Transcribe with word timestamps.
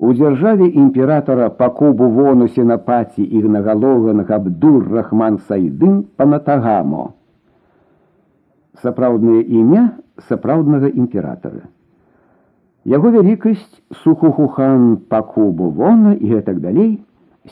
У 0.00 0.12
дзяржаве 0.12 0.66
імператора 0.68 1.48
пакубу 1.50 2.08
вону 2.08 2.48
сенапаці 2.48 3.22
ігнагалоган 3.22 4.24
Габдур 4.28 4.90
Рахман 4.92 5.38
Сайдын 5.48 6.02
Панатагамо. 6.16 7.14
Сапраўднае 8.82 9.40
імя 9.40 9.84
сапраўднага 10.28 10.92
імператора. 10.92 11.64
Яго 12.84 13.10
вялікасць 13.10 13.80
сухухухан 14.04 14.96
пакубу 15.08 15.70
вона 15.80 16.12
і 16.12 16.36
гэтак 16.36 16.60
далей 16.60 17.00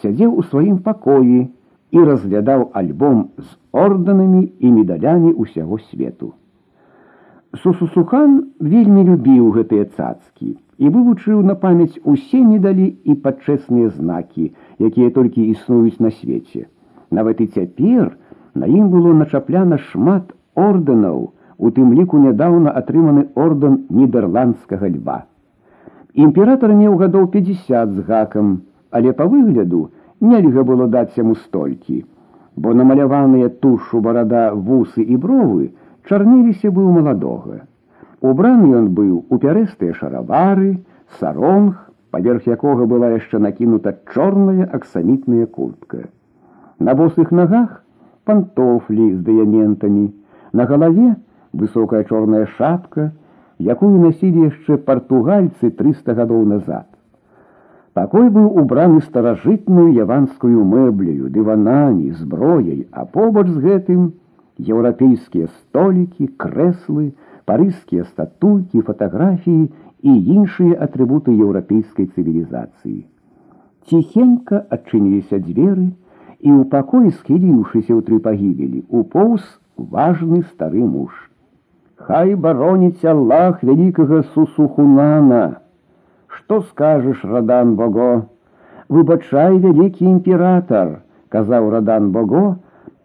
сядзеў 0.02 0.36
у 0.36 0.44
сваім 0.46 0.78
пакоі 0.84 1.48
і 1.94 2.04
разглядаў 2.10 2.70
альбом 2.74 3.28
з 3.38 3.48
ордэнамі 3.72 4.42
і 4.60 4.70
медалямі 4.76 5.32
ўсяго 5.32 5.78
свету. 5.90 6.34
Сусусухан 7.57 8.33
вельмі 8.61 9.03
любіў 9.05 9.45
гэтыя 9.57 9.85
цацкі 9.97 10.51
і 10.53 10.89
вывучыў 10.95 11.39
на 11.45 11.55
памяць 11.61 11.97
усе 12.11 12.41
медалі 12.45 12.85
і 13.03 13.15
пачэсныя 13.23 13.89
знакі, 13.95 14.53
якія 14.77 15.09
толькі 15.15 15.47
існуюць 15.53 15.97
на 15.99 16.11
свеце. 16.13 16.69
Нават 17.09 17.41
і 17.41 17.47
цяпер 17.47 18.13
на 18.53 18.69
ім 18.69 18.93
было 18.93 19.15
начапляна 19.17 19.81
шмат 19.89 20.29
ордэнаў, 20.53 21.33
у 21.57 21.71
тым 21.75 21.97
ліку 21.97 22.21
нядаўна 22.21 22.71
атрыманы 22.81 23.25
ордэн 23.33 23.81
нідерландскага 23.89 24.93
льва. 24.93 25.17
Імператор 26.13 26.77
меў 26.77 27.01
гадоў 27.01 27.27
50 27.33 27.97
з 27.97 28.05
гакам, 28.05 28.61
але 28.91 29.11
па 29.17 29.25
выгляду 29.25 29.89
нельга 30.21 30.63
было 30.63 30.87
даць 30.87 31.17
яму 31.17 31.35
столькі, 31.41 32.05
бо 32.55 32.77
намаляваныя 32.77 33.49
тушу 33.49 34.05
барада 34.05 34.53
вусы 34.53 35.01
і 35.01 35.17
бровы 35.17 35.73
чарніліся 36.08 36.70
быў 36.70 36.90
маладога. 36.98 37.64
Убраны 38.20 38.72
ён 38.80 38.90
быў 38.96 39.24
у 39.28 39.38
пярэстыя 39.38 39.94
шаравары, 40.00 40.80
саронг, 41.20 41.76
паверх 42.10 42.46
якога 42.46 42.86
была 42.86 43.10
яшчэ 43.14 43.40
накінута 43.42 43.96
чорная 44.14 44.68
аксамітная 44.78 45.46
куртка. 45.46 46.08
На 46.78 46.94
босых 46.94 47.32
нагах 47.32 47.82
пантофлі 48.24 49.12
з 49.14 49.20
дыяментамі, 49.26 50.08
на 50.52 50.64
галаве 50.64 51.16
высокая 51.52 52.04
чорная 52.04 52.46
шапка, 52.56 53.12
якую 53.58 54.00
насілі 54.00 54.48
яшчэ 54.50 54.78
партугальцы 54.88 55.70
300 55.70 56.14
гадоў 56.18 56.44
назад. 56.54 56.86
Пакой 57.94 58.28
быў 58.28 58.58
убраны 58.58 59.00
старажытную 59.06 59.92
яванскую 59.94 60.64
мэбляю, 60.66 61.30
дыванамі, 61.30 62.10
зброяй, 62.18 62.88
а 62.90 63.04
побач 63.06 63.46
з 63.46 63.60
гэтым 63.62 64.12
еўрапейскія 64.58 65.48
столікі, 65.48 66.28
крэслы, 66.38 67.12
парыжскія 67.44 68.04
статуйкі, 68.04 68.84
фатаграфіі 68.86 69.70
і 70.04 70.12
іншыя 70.36 70.78
атрыбуты 70.86 71.34
еўрапейскай 71.34 72.06
цывілізацыі. 72.14 73.04
Ціхенька 73.88 74.64
адчыніліся 74.70 75.40
дзверы, 75.44 75.92
і 76.44 76.50
ў 76.52 76.64
пакоі 76.72 77.10
схіліўшыся 77.10 77.92
ў 77.96 78.00
тры 78.06 78.18
пагібелі, 78.24 78.84
упоўз 78.88 79.44
важны 79.76 80.42
стары 80.52 80.84
муж. 80.84 81.12
Хай 81.96 82.34
бароніць 82.34 83.04
Аллах 83.04 83.62
вялікага 83.64 84.22
сусухунана. 84.34 85.60
Што 86.28 86.60
скажаш, 86.68 87.24
радан 87.24 87.74
Бого? 87.80 88.26
Выбачай 88.92 89.56
вялікі 89.62 90.04
імператор, 90.04 91.00
казаў 91.32 91.70
радан 91.72 92.10
Бого, 92.12 92.44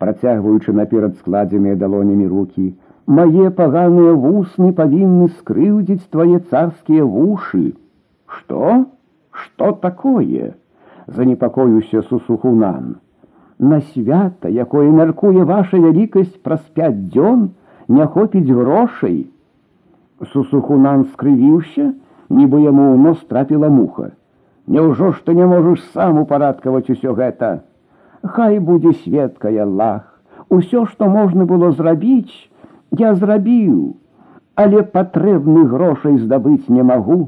працягваючы 0.04 0.74
наперад 0.74 1.18
складзеныя 1.18 1.76
далонямі 1.76 2.28
рукі, 2.28 2.74
Мае 3.18 3.50
паганыя 3.58 4.14
вусны 4.24 4.68
павінны 4.80 5.28
скрыўдзіць 5.38 6.12
твае 6.16 6.40
царскія 6.52 7.06
вушы. 7.14 7.62
Што? 8.34 8.74
Што 9.34 9.72
такое? 9.86 10.52
Занепакоюся 11.08 12.04
сусухунан. 12.10 13.00
На 13.58 13.80
свята, 13.82 14.52
якое 14.66 14.92
мяркуе 15.00 15.48
ваша 15.54 15.82
вялікасць 15.86 16.38
праз 16.46 16.62
пяць 16.78 17.10
дзён, 17.16 17.50
не 17.88 18.06
хопіць 18.06 18.46
грошай. 18.60 19.18
Сусухунан 20.34 21.08
скрывіўся, 21.10 21.90
нібы 22.30 22.62
яму 22.62 22.92
ў 22.94 22.98
нос 23.08 23.26
трапіла 23.26 23.74
муха. 23.74 24.12
Няўжо 24.70 25.14
ж 25.18 25.26
ты 25.26 25.34
не 25.34 25.50
можаш 25.50 25.82
сам 25.98 26.22
упарадкаваць 26.22 26.94
усё 26.94 27.18
гэта. 27.18 27.64
Хай 28.25 28.59
будзе 28.59 28.93
светкая 29.05 29.67
лах. 29.67 30.05
Усё, 30.49 30.87
што 30.87 31.09
можна 31.09 31.45
было 31.45 31.73
зрабіць, 31.73 32.33
я 32.97 33.15
зрабіў, 33.15 33.97
але 34.55 34.83
патрэбных 34.95 35.69
грошай 35.69 36.17
здабыць 36.23 36.73
не 36.73 36.83
магу. 36.83 37.19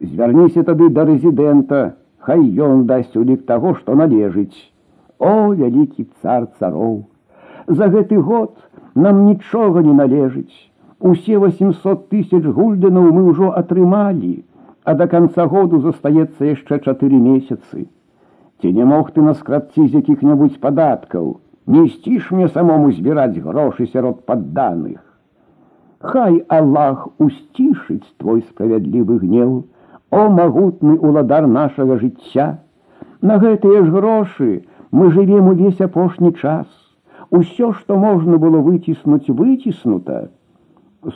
Звярніся 0.00 0.64
тады 0.64 0.88
да 0.88 1.04
рэзідэнта, 1.04 1.82
хай 2.24 2.40
ён 2.56 2.86
дасць 2.88 3.20
улік 3.20 3.44
таго, 3.52 3.74
што 3.82 3.98
належыць. 4.00 4.56
О, 5.18 5.52
вялікі 5.52 6.08
цар 6.22 6.48
цароў! 6.58 7.04
За 7.68 7.92
гэты 7.92 8.16
год 8.16 8.56
нам 8.94 9.26
нічога 9.26 9.84
не 9.84 9.92
належыць. 9.92 10.56
Усе 11.00 11.36
800 11.36 12.08
тысяч 12.08 12.44
гульденаў 12.48 13.12
мы 13.12 13.28
ўжо 13.28 13.52
атрымалі, 13.60 14.34
а 14.84 14.96
да 14.96 15.06
канца 15.06 15.44
году 15.52 15.84
застаецца 15.84 16.52
яшчэ 16.56 16.80
чатыры 16.80 17.20
месяцы. 17.30 17.90
Ці 18.61 18.71
не 18.73 18.85
мог 18.85 19.11
ты 19.11 19.21
наскрабці 19.21 19.87
з 19.87 20.01
якіх-небудзь 20.01 20.61
падаткаў, 20.63 21.25
не 21.67 21.87
сціш 21.89 22.31
мне 22.31 22.47
самому 22.47 22.91
збіраць 22.91 23.37
грошы 23.43 23.87
сярод 23.91 24.25
падданых. 24.25 25.01
Хай 25.99 26.43
Аллах 26.47 27.07
усцішыць 27.19 28.05
твой 28.21 28.41
справядлівы 28.41 29.17
гнеў, 29.23 29.63
о 30.11 30.29
магутны 30.29 30.97
уладар 30.97 31.47
нашага 31.47 31.97
жыцця. 31.97 32.47
На 33.21 33.37
гэтыя 33.41 33.83
ж 33.83 33.91
грошы 33.91 34.49
мы 34.91 35.11
жывем 35.11 35.47
увесь 35.53 35.81
апошні 35.81 36.33
час. 36.33 36.67
Усё, 37.31 37.71
што 37.73 37.97
можна 37.97 38.37
было 38.37 38.61
выціснуць 38.61 39.29
выціснута. 39.29 40.29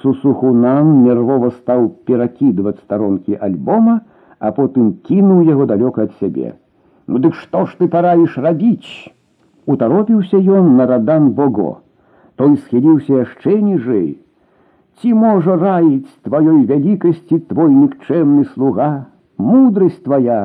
Сусухунан 0.02 1.04
нервова 1.04 1.52
стаў 1.52 1.90
перакідваць 2.10 2.80
старонкі 2.80 3.38
альбома, 3.40 4.02
а 4.40 4.52
потым 4.52 4.94
кінуў 5.06 5.46
яго 5.48 5.70
далёка 5.70 6.10
ад 6.10 6.18
сябе. 6.20 6.56
Ну 7.08 7.18
дык 7.18 7.34
што 7.34 7.66
ж 7.66 7.76
ты 7.78 7.88
параіш 7.88 8.38
рабіць? 8.38 9.12
Утаропіўся 9.66 10.38
ён 10.38 10.76
на 10.78 10.86
радан 10.90 11.30
Бого. 11.38 11.82
Той 12.36 12.58
схіліўся 12.58 13.22
яшчэ 13.26 13.56
ніжэй. 13.62 14.10
Ці 15.02 15.14
можа 15.14 15.56
раіць 15.56 16.12
тваёй 16.28 16.66
вялікасці 16.70 17.40
твой 17.52 17.72
нікчэмны 17.72 18.46
слуга, 18.54 19.08
мудрасць 19.38 20.02
твоя, 20.04 20.40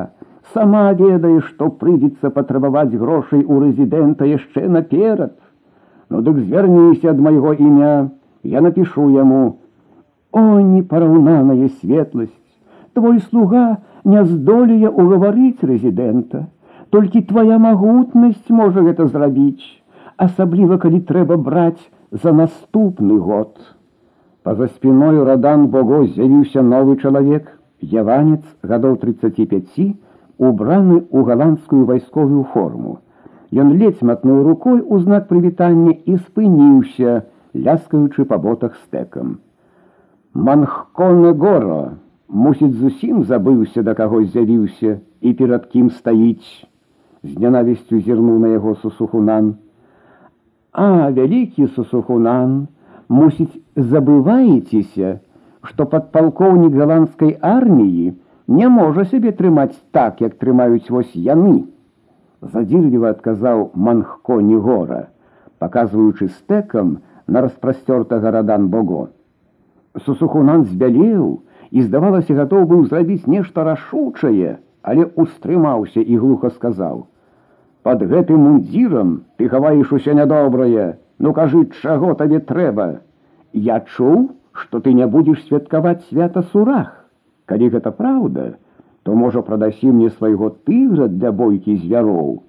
сама 0.55 0.85
ведае, 1.01 1.41
што 1.49 1.71
прыйдзецца 1.81 2.31
патрабаваць 2.37 2.95
грошай 2.95 3.43
у 3.43 3.59
рэзідэнта 3.65 4.29
яшчэ 4.31 4.69
наперад. 4.69 5.35
Ну 6.09 6.23
дык 6.23 6.39
звярніся 6.45 7.11
ад 7.11 7.21
майго 7.27 7.55
імя, 7.55 8.11
я 8.45 8.61
напишу 8.61 9.09
яму: 9.11 9.59
О, 10.31 10.61
непараўнаная 10.61 11.69
светласць, 11.81 12.38
Твой 12.94 13.20
слуга 13.22 13.80
не 14.04 14.24
здолее 14.26 14.90
угаварыць 14.90 15.62
рэзідэнта. 15.62 16.48
Толькі 16.90 17.22
твоя 17.30 17.60
магутнасць 17.62 18.50
можа 18.50 18.82
гэта 18.82 19.06
зрабіць, 19.08 19.62
асабліва 20.18 20.80
калі 20.82 21.02
трэба 21.10 21.38
браць 21.38 21.84
за 22.12 22.34
наступны 22.34 23.20
год. 23.20 23.54
Па-за 24.44 24.68
спіною 24.68 25.26
радан 25.28 25.68
Бого 25.68 26.06
з'явіўся 26.08 26.64
новы 26.66 26.98
чалавек, 26.98 27.52
яванец 27.82 28.42
гадоў 28.64 28.98
35, 29.04 29.94
убраны 30.40 31.04
ў 31.06 31.24
галандскую 31.30 31.86
вайсковую 31.86 32.44
форму. 32.54 33.00
Ён 33.52 33.74
ледзь 33.78 34.02
матнуў 34.02 34.44
рукой 34.48 34.82
у 34.82 35.00
знак 35.00 35.28
прывітання 35.30 35.94
і 35.94 36.18
спыніўся, 36.18 37.24
ляскаючы 37.54 38.26
па 38.26 38.38
ботах 38.38 38.76
стэкам. 38.82 39.40
Манхконы 40.34 41.34
гора, 41.34 41.98
мусіць, 42.29 42.75
зусім 42.75 43.25
забыўся, 43.25 43.83
да 43.83 43.95
каго 43.95 44.23
з'явіўся 44.25 44.99
і 45.21 45.33
перад 45.33 45.67
кім 45.73 45.91
стаіць 45.91 46.69
з 47.25 47.39
нянавісцю 47.41 48.01
зірнуў 48.01 48.39
на 48.39 48.49
яго 48.53 48.75
сусухунан. 48.83 49.55
А 50.73 51.11
вялікі 51.11 51.69
сусухунан, 51.77 52.67
мусіць, 53.09 53.55
забываецеся, 53.77 55.21
што 55.63 55.87
падпалкоўнік 55.89 56.75
галандскай 56.77 57.39
арміі 57.41 58.13
не 58.47 58.69
можа 58.69 59.05
сябе 59.09 59.33
трымаць 59.33 59.77
так, 59.91 60.21
як 60.21 60.37
трымаюць 60.37 60.91
вось 60.91 61.15
яны. 61.17 61.65
Задзірліва 62.45 63.15
адказаў 63.17 63.71
манхко 63.73 64.41
негора, 64.45 65.09
паказваючы 65.59 66.29
стэкам 66.29 66.99
на 67.27 67.41
распрасцёртага 67.41 68.35
радан 68.37 68.69
Бого. 68.69 69.09
Сусухунан 70.05 70.67
збялеў 70.69 71.41
і, 71.71 71.83
здавалася, 71.83 72.35
гатоў 72.35 72.67
быў 72.71 72.85
зрабіць 72.91 73.27
нешта 73.27 73.65
рашучае, 73.65 74.59
але 74.83 75.05
устрымаўся 75.17 76.01
і 76.01 76.17
глуха 76.23 76.51
сказаў: « 76.51 77.85
Пад 77.85 78.05
гэтым 78.11 78.41
мундзірам 78.47 79.15
ты 79.37 79.49
хаваеш 79.49 79.93
усе 79.93 80.15
нядобрае, 80.15 80.87
ну 81.19 81.33
кажы, 81.33 81.65
чаго 81.83 82.15
табе 82.21 82.41
трэба. 82.41 82.87
Я 83.53 83.81
чуў, 83.81 84.31
што 84.53 84.81
ты 84.81 84.93
не 84.93 85.07
будзеш 85.07 85.43
святкаваць 85.49 86.05
свята 86.09 86.43
сурах. 86.53 86.93
Калі 87.47 87.69
гэта 87.75 87.93
праўда, 87.93 88.57
то 89.03 89.15
можа 89.15 89.43
прадасі 89.43 89.93
мне 89.93 90.11
свайго 90.11 90.51
тыгра 90.69 91.09
для 91.09 91.33
бойкі 91.33 91.77
звяроў. 91.77 92.43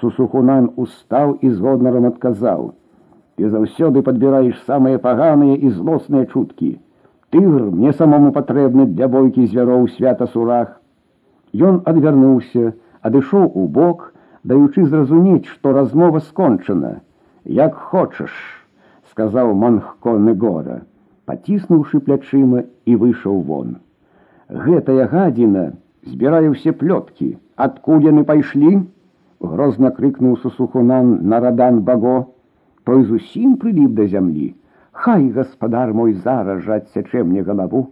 Сусухунан 0.00 0.70
устаў 0.76 1.38
і 1.40 1.50
згоднарам 1.50 2.08
адказаў: « 2.12 3.36
Ты 3.36 3.48
заўсёды 3.48 4.02
падбіраеш 4.02 4.60
самыя 4.68 4.98
паганыя 4.98 5.56
і 5.56 5.70
злосныя 5.70 6.26
чуткі. 6.26 6.76
Тыгр 7.32 7.70
мне 7.70 7.92
самому 7.92 8.32
патрэбны 8.32 8.86
для 8.98 9.08
бойкі 9.08 9.46
звяроў 9.46 9.88
свята 9.96 10.26
сурах. 10.34 10.68
Ён 11.52 11.82
адвярнуўся, 11.84 12.72
адышоў 13.02 13.50
у 13.54 13.66
бок, 13.68 14.14
даючы 14.44 14.84
зразумець, 14.86 15.44
што 15.46 15.72
размова 15.72 16.20
скончана. 16.20 17.00
Як 17.44 17.74
хочаш, 17.74 18.32
сказаў 19.10 19.52
манхконы 19.54 20.34
гора, 20.34 20.80
паціснуўшы 21.28 22.00
плячыма 22.00 22.64
і 22.86 22.96
выйшаў 22.96 23.42
вон. 23.50 23.76
Гэтая 24.48 25.08
гадзіна 25.12 25.72
збірае 26.08 26.48
ўсе 26.48 26.72
плёткі, 26.72 27.36
адкуль 27.56 28.08
яны 28.08 28.24
пайшлі, 28.24 28.88
грозна 29.40 29.90
крыкнуў 29.96 30.38
сусухунан 30.44 31.28
на 31.28 31.40
радан 31.44 31.82
баго, 31.88 32.32
той 32.88 33.04
зусім 33.04 33.56
прыліп 33.60 33.92
да 34.00 34.08
зямлі. 34.08 34.54
Хай 34.92 35.28
гаспадар 35.30 35.92
мой 35.94 36.12
зараз 36.12 36.64
жа 36.64 36.80
адсячэ 36.82 37.22
мне 37.24 37.42
галаву. 37.42 37.90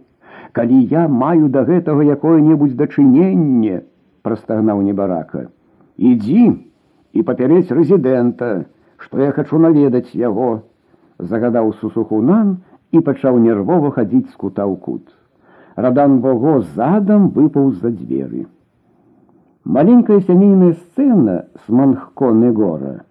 Калі 0.51 0.79
я 0.91 1.07
маю 1.07 1.47
да 1.49 1.63
гэтага 1.63 2.03
якое-небудзь 2.03 2.75
дачыненне, 2.75 3.83
прастагнаў 4.27 4.81
небарака. 4.83 5.47
Ідзі 5.97 6.43
і 7.13 7.23
папярэць 7.29 7.71
рэзідэнта, 7.71 8.49
што 8.97 9.21
я 9.23 9.31
хачу 9.31 9.61
наведаць 9.63 10.11
яго, 10.13 10.63
загадаў 11.17 11.73
сусухунан 11.79 12.57
і 12.91 12.99
пачаў 13.07 13.39
нервова 13.39 13.93
хадзіць 13.95 14.27
з 14.27 14.35
кута 14.35 14.67
ў 14.67 14.75
кут. 14.75 15.07
Радан 15.75 16.19
Бого 16.19 16.61
задом 16.75 17.29
выпал 17.29 17.71
за 17.71 17.89
двери. 17.91 18.47
Маленькая 19.63 20.21
сямейная 20.21 20.73
сцена 20.73 21.45
с 21.65 21.69
Манхконы 21.69 22.51
гора 22.51 23.03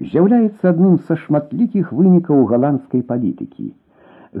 з'яўляецца 0.00 0.70
адным 0.74 0.96
са 1.08 1.16
шматлікіх 1.24 1.92
вынікаў 1.92 2.44
галандскай 2.52 3.02
палітыкі. 3.10 3.72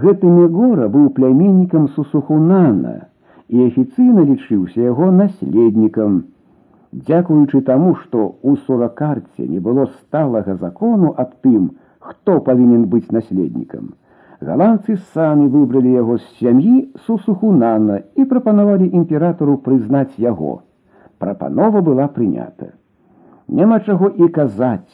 Гэты 0.04 0.28
Негора 0.28 0.88
быў 0.92 1.08
пляменнікам 1.16 1.88
Сусухунана 1.96 2.96
і 3.48 3.66
афіцыйна 3.66 4.24
лічыўся 4.30 4.80
яго 4.84 5.10
наследнікам. 5.20 6.24
Дзякуючы 6.92 7.60
таму, 7.64 7.94
што 8.02 8.18
ў 8.44 8.56
суракарце 8.66 9.46
не 9.48 9.60
было 9.60 9.86
сталага 9.94 10.56
закону 10.60 11.14
аб 11.16 11.32
тым, 11.44 11.70
хто 11.98 12.40
павінен 12.40 12.84
быць 12.92 13.08
наследнікам. 13.12 13.94
Галандцы 14.40 14.96
самі 15.16 15.48
выбралі 15.48 15.92
яго 15.96 16.18
з 16.18 16.26
сям'і 16.38 16.92
сусухунана 17.06 18.02
і 18.20 18.24
прапанавалі 18.28 18.92
імператору 18.92 19.56
прызнаць 19.64 20.20
яго. 20.20 20.60
Прапанова 21.18 21.80
была 21.80 22.08
прынята. 22.12 22.74
Няма 23.48 23.80
чаго 23.80 24.10
і 24.12 24.28
казаць, 24.28 24.92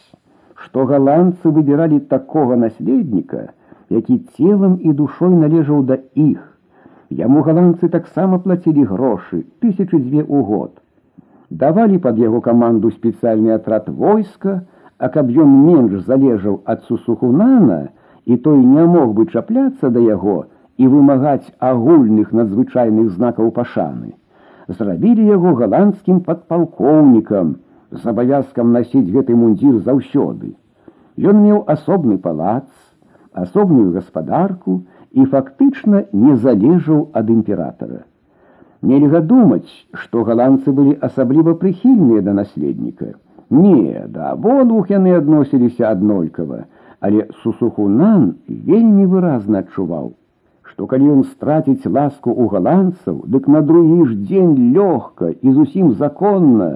што 0.65 0.87
галандцы 0.87 1.50
выбіралі 1.56 2.00
такога 2.12 2.56
наследніка, 2.56 3.50
які 3.91 4.19
целам 4.37 4.79
і 4.81 4.93
душой 4.93 5.35
належаў 5.35 5.83
да 5.91 5.99
іх. 6.15 6.41
Яму 7.11 7.43
галандцы 7.47 7.89
таксама 7.89 8.39
плацілі 8.44 8.85
грошы 8.93 9.44
тысячы 9.61 9.99
дзве 10.00 10.23
ў 10.25 10.39
год. 10.50 10.79
Давалі 11.50 11.99
пад 12.05 12.19
яго 12.19 12.41
каманду 12.41 12.91
спецыяльны 12.91 13.53
атрад 13.56 13.89
войска, 13.89 14.62
а 14.99 15.09
каб 15.12 15.29
ён 15.44 15.50
менш 15.67 16.06
залежаў 16.06 16.62
ад 16.65 16.87
сусухунана, 16.89 17.89
і 18.25 18.37
той 18.37 18.65
не 18.65 18.87
мог 18.87 19.12
бы 19.19 19.27
чапляцца 19.27 19.91
да 19.91 20.00
яго 20.00 20.47
і 20.79 20.89
вымагаць 20.89 21.53
агульных 21.59 22.33
надзвычайных 22.33 23.11
знакаў 23.19 23.50
пашаны. 23.59 24.15
Зрабілі 24.69 25.27
яго 25.27 25.53
галандскім 25.59 26.23
падпалкоўнікам 26.29 27.56
з 27.91 28.06
абавязкам 28.12 28.73
насіць 28.73 29.11
гэты 29.12 29.37
мундзір 29.37 29.81
заўсёды. 29.89 30.55
Ён 31.19 31.43
меў 31.44 31.65
асобны 31.75 32.17
палац, 32.19 32.69
асобную 33.33 33.93
гаспадарку 33.93 34.83
і 35.12 35.27
фактычна 35.35 36.05
не 36.12 36.37
залежаў 36.37 37.11
ад 37.12 37.31
імператара. 37.31 38.05
Нельга 38.83 39.21
думаць, 39.21 39.71
што 39.93 40.25
галандцы 40.27 40.73
былі 40.73 40.97
асабліва 41.09 41.55
прыхільныя 41.61 42.23
да 42.23 42.33
наследніка. 42.39 43.12
Не, 43.50 44.06
да 44.09 44.33
абодвух 44.33 44.91
яны 44.91 45.12
адносіліся 45.19 45.91
аднолькава, 45.93 46.65
але 47.00 47.27
сусухунан 47.43 48.35
вельмі 48.49 49.06
выразна 49.12 49.61
адчуваў, 49.62 50.12
што 50.62 50.87
калі 50.91 51.12
ён 51.15 51.23
страціць 51.29 51.87
ласку 51.87 52.33
у 52.33 52.49
галандцаў, 52.49 53.23
дык 53.29 53.49
на 53.53 53.61
другі 53.61 54.09
ж 54.09 54.17
дзень 54.17 54.73
лёгка 54.73 55.31
і 55.31 55.53
зусім 55.53 55.93
законна 56.00 56.71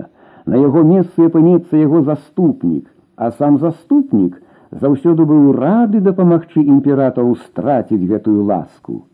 на 0.47 0.61
яго 0.63 0.83
месцы 0.87 1.27
апынецца 1.31 1.77
яго 1.77 2.03
заступнік, 2.09 2.87
а 3.17 3.31
сам 3.39 3.59
заступнік 3.59 4.41
заўсёды 4.71 5.25
быў 5.31 5.53
рады 5.57 6.01
дапамагчы 6.01 6.63
імператару 6.63 7.35
страціць 7.47 8.09
гэтую 8.11 8.45
ласку. 8.51 9.05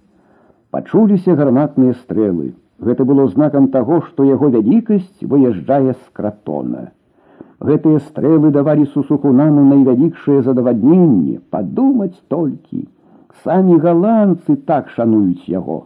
Пачуліся 0.71 1.37
гарматныя 1.37 1.95
стрэлы. 2.01 2.55
Гэта 2.81 3.05
было 3.05 3.29
знакам 3.29 3.69
таго, 3.69 4.01
што 4.09 4.25
яго 4.25 4.49
вялікасць 4.51 5.23
выязджае 5.23 5.93
з 5.93 6.03
кратона. 6.13 6.91
Гэтыя 7.63 8.01
стрэлы 8.09 8.51
давалі 8.51 8.89
сусухунану 8.95 9.63
найвялікшае 9.69 10.41
задавадненне, 10.43 11.39
падумаць 11.51 12.19
толькі. 12.29 12.89
Самі 13.45 13.79
галандцы 13.85 14.57
так 14.71 14.89
шануюць 14.97 15.47
яго. 15.47 15.85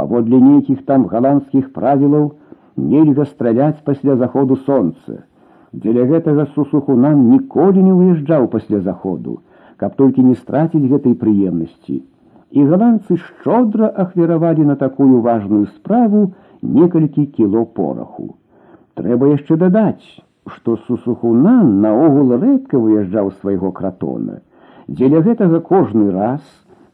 Паводле 0.00 0.40
нейкіх 0.40 0.80
там 0.88 1.04
галандскіх 1.10 1.72
правілаў 1.76 2.32
нельга 2.78 3.24
страляць 3.24 3.82
пасля 3.84 4.16
заходу 4.16 4.56
сонца. 4.56 5.24
Дзеля 5.72 6.06
гэтага 6.10 6.46
сусухунан 6.54 7.28
ніколі 7.30 7.82
не 7.82 7.92
выязджаў 7.92 8.48
пасля 8.50 8.80
заходу, 8.80 9.40
каб 9.76 9.96
толькі 10.00 10.22
не 10.22 10.34
страціць 10.34 10.86
гэтай 10.90 11.14
прыемнасці. 11.18 12.02
І 12.54 12.64
галандцы 12.70 13.16
шчодра 13.18 13.90
ахвяравалі 14.04 14.64
на 14.70 14.76
такую 14.76 15.20
важную 15.20 15.66
справу 15.66 16.32
некалькі 16.62 17.26
кіло 17.26 17.64
пораху. 17.66 18.36
Трэба 18.94 19.34
яшчэ 19.34 19.56
дадаць, 19.58 20.06
што 20.46 20.76
сусухунан 20.86 21.80
наогул 21.82 22.36
рэдка 22.38 22.78
выязджаў 22.78 23.32
свайго 23.40 23.72
кратона. 23.72 24.38
Дзеля 24.86 25.24
гэтага 25.26 25.58
кожны 25.60 26.12
раз 26.12 26.42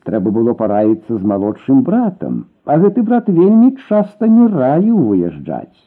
трэба 0.04 0.30
было 0.36 0.54
параіцца 0.58 1.16
з 1.16 1.22
малодшым 1.32 1.82
братам, 1.86 2.44
а 2.64 2.78
гэты 2.82 3.02
брат 3.02 3.28
вельмі 3.28 3.76
часта 3.88 4.26
не 4.26 4.48
раіў 4.48 4.98
выязджаць. 5.10 5.80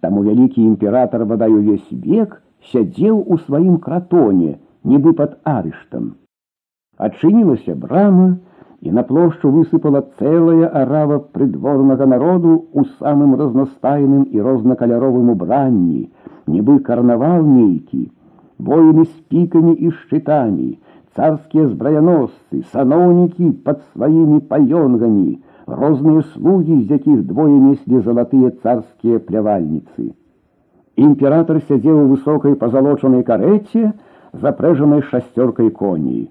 Таму 0.00 0.22
вялікі 0.22 0.62
імператор 0.64 1.24
бадай 1.26 1.52
увесь 1.52 1.90
век 1.90 2.40
сядзеў 2.72 3.22
у 3.22 3.38
сваім 3.44 3.78
кратоне, 3.84 4.58
нібы 4.84 5.14
пад 5.20 5.38
арыштам. 5.44 6.14
Адчынілася 6.98 7.74
брама, 7.74 8.36
і 8.80 8.92
на 8.94 9.02
плошчу 9.02 9.50
высыпала 9.50 10.04
цэлая 10.18 10.68
арава 10.80 11.18
прыдворнага 11.34 12.06
народу 12.06 12.52
ў 12.74 12.86
самым 13.02 13.34
разнастайным 13.40 14.22
і 14.30 14.44
рознакаляровым 14.48 15.32
убранні, 15.34 16.06
нібы 16.46 16.78
карнавал 16.86 17.42
нейкі, 17.46 18.04
воіны 18.58 19.04
з 19.04 19.14
пікамі 19.32 19.74
і 19.74 19.90
шчытамі, 19.90 20.70
царскія 21.16 21.66
збраяносцы, 21.68 22.62
саноўнікі 22.72 23.50
пад 23.66 23.82
сваімі 23.92 24.40
паёнгамі, 24.50 25.38
розныя 25.66 26.22
слугі, 26.32 26.82
з 26.82 26.98
якіх 26.98 27.22
двое 27.26 27.54
неслі 27.54 28.00
залатыя 28.06 28.50
царскія 28.62 29.18
плявальніцы. 29.28 30.12
Імператор 30.96 31.60
сядзеў 31.68 32.02
у 32.02 32.08
высокай 32.14 32.54
пазалочанай 32.58 33.22
карэце, 33.22 33.92
запрэжанай 34.32 35.02
шасцёркай 35.10 35.70
коней. 35.70 36.28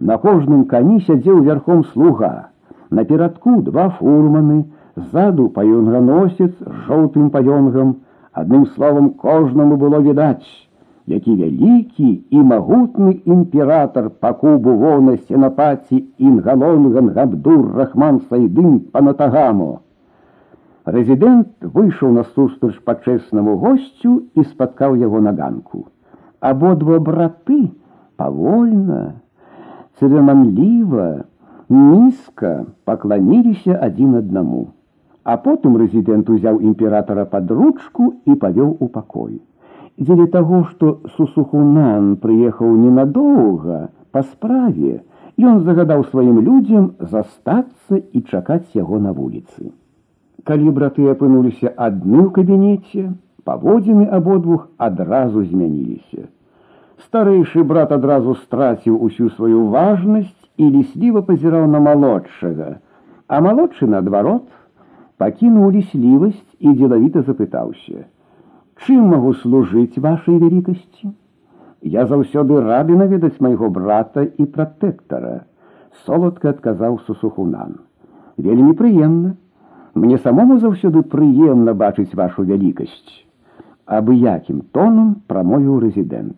На 0.00 0.18
кожным 0.18 0.64
кані 0.64 1.00
сядзеў 1.06 1.42
вярхом 1.48 1.84
слуга. 1.92 2.50
Наперадку 2.90 3.60
два 3.62 3.90
фурманы, 3.98 4.64
ззаду 4.96 5.48
паёнганосец 5.48 6.52
з 6.58 6.72
жоўтым 6.86 7.30
паёнгам, 7.30 7.98
Адным 8.32 8.66
словом, 8.66 9.10
кожнаму 9.14 9.76
было 9.76 9.98
відаць, 9.98 10.46
які 11.06 11.34
вялікі 11.34 12.08
і 12.30 12.42
магутны 12.42 13.20
імператор 13.24 14.10
пакубу 14.10 14.74
вона 14.76 15.16
сенапаці 15.16 16.04
інгалонган 16.18 17.10
габдур 17.16 17.76
рахман 17.76 18.20
сайдын 18.30 18.80
панатагамо. 18.94 19.80
Рэзідэнт 20.86 21.70
выйшаў 21.74 22.12
насустрач 22.18 22.78
пачэснаму 22.84 23.56
госцю 23.62 24.12
і 24.34 24.44
спаткаў 24.44 24.96
яго 24.96 25.20
на 25.20 25.32
ганку. 25.32 25.86
Абодва 26.40 26.98
браты 26.98 27.70
павольна, 28.16 29.20
цырыманліва, 29.98 31.24
нізка 31.68 32.66
пакланіліся 32.84 33.76
адзін 33.76 34.16
аднаму. 34.22 34.68
А 35.24 35.36
потым 35.36 35.76
рэзідэнт 35.76 36.30
узяў 36.32 36.64
імператара 36.64 37.26
пад 37.28 37.50
ручку 37.50 38.14
і 38.24 38.34
павёў 38.34 38.76
у 38.80 38.88
пакой. 38.88 39.40
Дзеля 40.00 40.26
таго, 40.32 40.64
што 40.70 40.98
сусухунан 41.16 42.16
прыехаў 42.22 42.76
ненадоўга 42.82 43.80
па 44.16 44.22
справе, 44.28 45.00
ён 45.40 45.60
загадаў 45.66 46.04
сваім 46.12 46.40
людзям 46.46 46.92
застацца 47.12 48.00
і 48.00 48.22
чакаць 48.30 48.72
яго 48.74 48.98
на 48.98 49.12
вуліцы. 49.12 49.72
Калі 50.44 50.72
браты 50.76 51.08
апынуліся 51.12 51.72
адны 51.76 52.18
ў 52.24 52.28
кабінеце, 52.36 53.12
паводзіны 53.44 54.06
абодвух 54.18 54.68
адразу 54.76 55.44
змяніліся. 55.44 56.28
Старэйшы 57.06 57.64
брат 57.64 57.92
адразу 57.96 58.34
страціў 58.40 59.00
усю 59.08 59.28
сваю 59.36 59.66
важнасць 59.74 60.36
і 60.56 60.70
лісліва 60.76 61.22
пазіраў 61.28 61.66
на 61.74 61.80
малодшага, 61.80 62.70
а 63.28 63.40
малодшы 63.46 63.88
наадварот 63.88 64.48
пакінуў 65.20 65.70
ліслівасць 65.76 66.56
і 66.58 66.72
дзелавіта 66.76 67.22
запытаўся: « 67.28 68.13
Чым 68.83 69.07
магу 69.11 69.31
служыць 69.39 70.01
вашай 70.03 70.35
вялікасці? 70.39 71.11
Я 71.95 72.05
заўсёды 72.09 72.59
рады 72.65 72.97
наведаць 72.99 73.39
майго 73.39 73.69
брата 73.69 74.25
і 74.25 74.45
пратэктара, 74.55 75.45
солодка 76.05 76.51
адказаў 76.51 76.99
сусухунан. 77.07 77.77
Вельмі 78.37 78.73
прыемна. 78.73 79.35
Мне 79.95 80.17
самому 80.17 80.57
заўсёды 80.59 81.05
прыемна 81.13 81.73
бачыць 81.73 82.17
вашу 82.19 82.43
вялікасць. 82.43 83.13
Абыякім 83.85 84.59
тонам 84.75 85.15
прамовіў 85.31 85.79
рэзідэнт. 85.85 86.35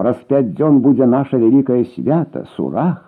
Праз 0.00 0.16
пяць 0.32 0.54
дзён 0.56 0.80
будзе 0.80 1.04
наша 1.04 1.36
вялікае 1.36 1.84
свята, 1.92 2.46
сурах. 2.56 3.04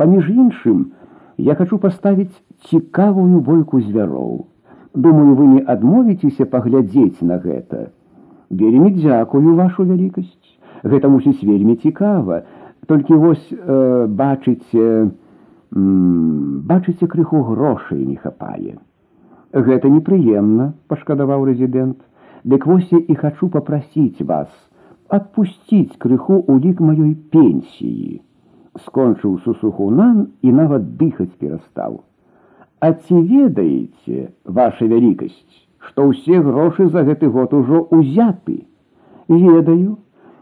Паміж 0.00 0.30
іншым, 0.30 0.92
я 1.36 1.54
хочу 1.54 1.78
паставіць 1.78 2.32
цікавую 2.70 3.40
бойку 3.44 3.80
звяроў. 3.84 4.46
Думаю, 4.93 5.35
вы 5.35 5.47
не 5.47 5.61
адмовіцеся 5.61 6.45
паглядзець 6.45 7.21
на 7.21 7.37
гэта. 7.37 7.89
Вельмі 8.49 8.91
дзякую 8.97 9.55
вашу 9.55 9.85
вялікасць. 9.85 10.55
Гэта 10.83 11.09
мусіць 11.09 11.43
вельмі 11.43 11.75
цікава, 11.75 12.41
толькі 12.87 13.19
вось 13.21 13.47
э, 13.51 14.07
бачыце, 14.07 15.11
бачыце 15.71 17.07
крыху 17.07 17.43
грошай 17.51 18.05
не 18.05 18.15
хапае. 18.15 18.79
Гэта 19.53 19.89
непрыемна, 19.89 20.73
пашкадаваў 20.87 21.45
рэзідэнт. 21.51 21.99
Дык 22.43 22.65
вось 22.65 22.89
я 22.91 22.99
і 22.99 23.15
хачу 23.19 23.49
попрасіць 23.53 24.23
вас 24.23 24.49
адпусціць 25.09 25.97
крыху 25.97 26.37
ў 26.45 26.61
лік 26.63 26.81
маёй 26.85 27.15
пенсіі. 27.33 28.21
Скончыў 28.85 29.41
сусухунан 29.45 30.29
і 30.45 30.53
нават 30.53 30.85
дыхаць 31.01 31.33
перастаў. 31.41 32.05
А 32.79 32.93
ці 32.93 33.15
ведаеце, 33.29 34.29
ваша 34.45 34.85
вялікасць, 34.87 35.55
што 35.87 36.05
ўсе 36.11 36.39
грошы 36.43 36.87
за 36.91 37.03
гэты 37.07 37.27
год 37.27 37.53
ужо 37.57 37.81
ўзяты? 37.91 38.55
Ведаю, 39.27 39.97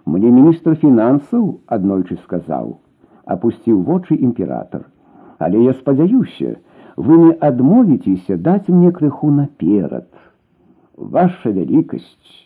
мне 0.06 0.30
міністр 0.36 0.76
фінансаў 0.84 1.48
аднойчы 1.78 2.18
сказаў, 2.26 2.78
апусціў 3.26 3.82
вочы 3.88 4.16
імператор. 4.16 4.86
Але 5.40 5.64
я 5.64 5.74
спадзяюся, 5.80 6.54
вы 6.96 7.18
не 7.24 7.32
адмовіцеся 7.50 8.38
даць 8.38 8.70
мне 8.70 8.92
крыху 8.92 9.32
наперад. 9.40 10.08
Ваша 10.98 11.50
вялікасць, 11.58 12.38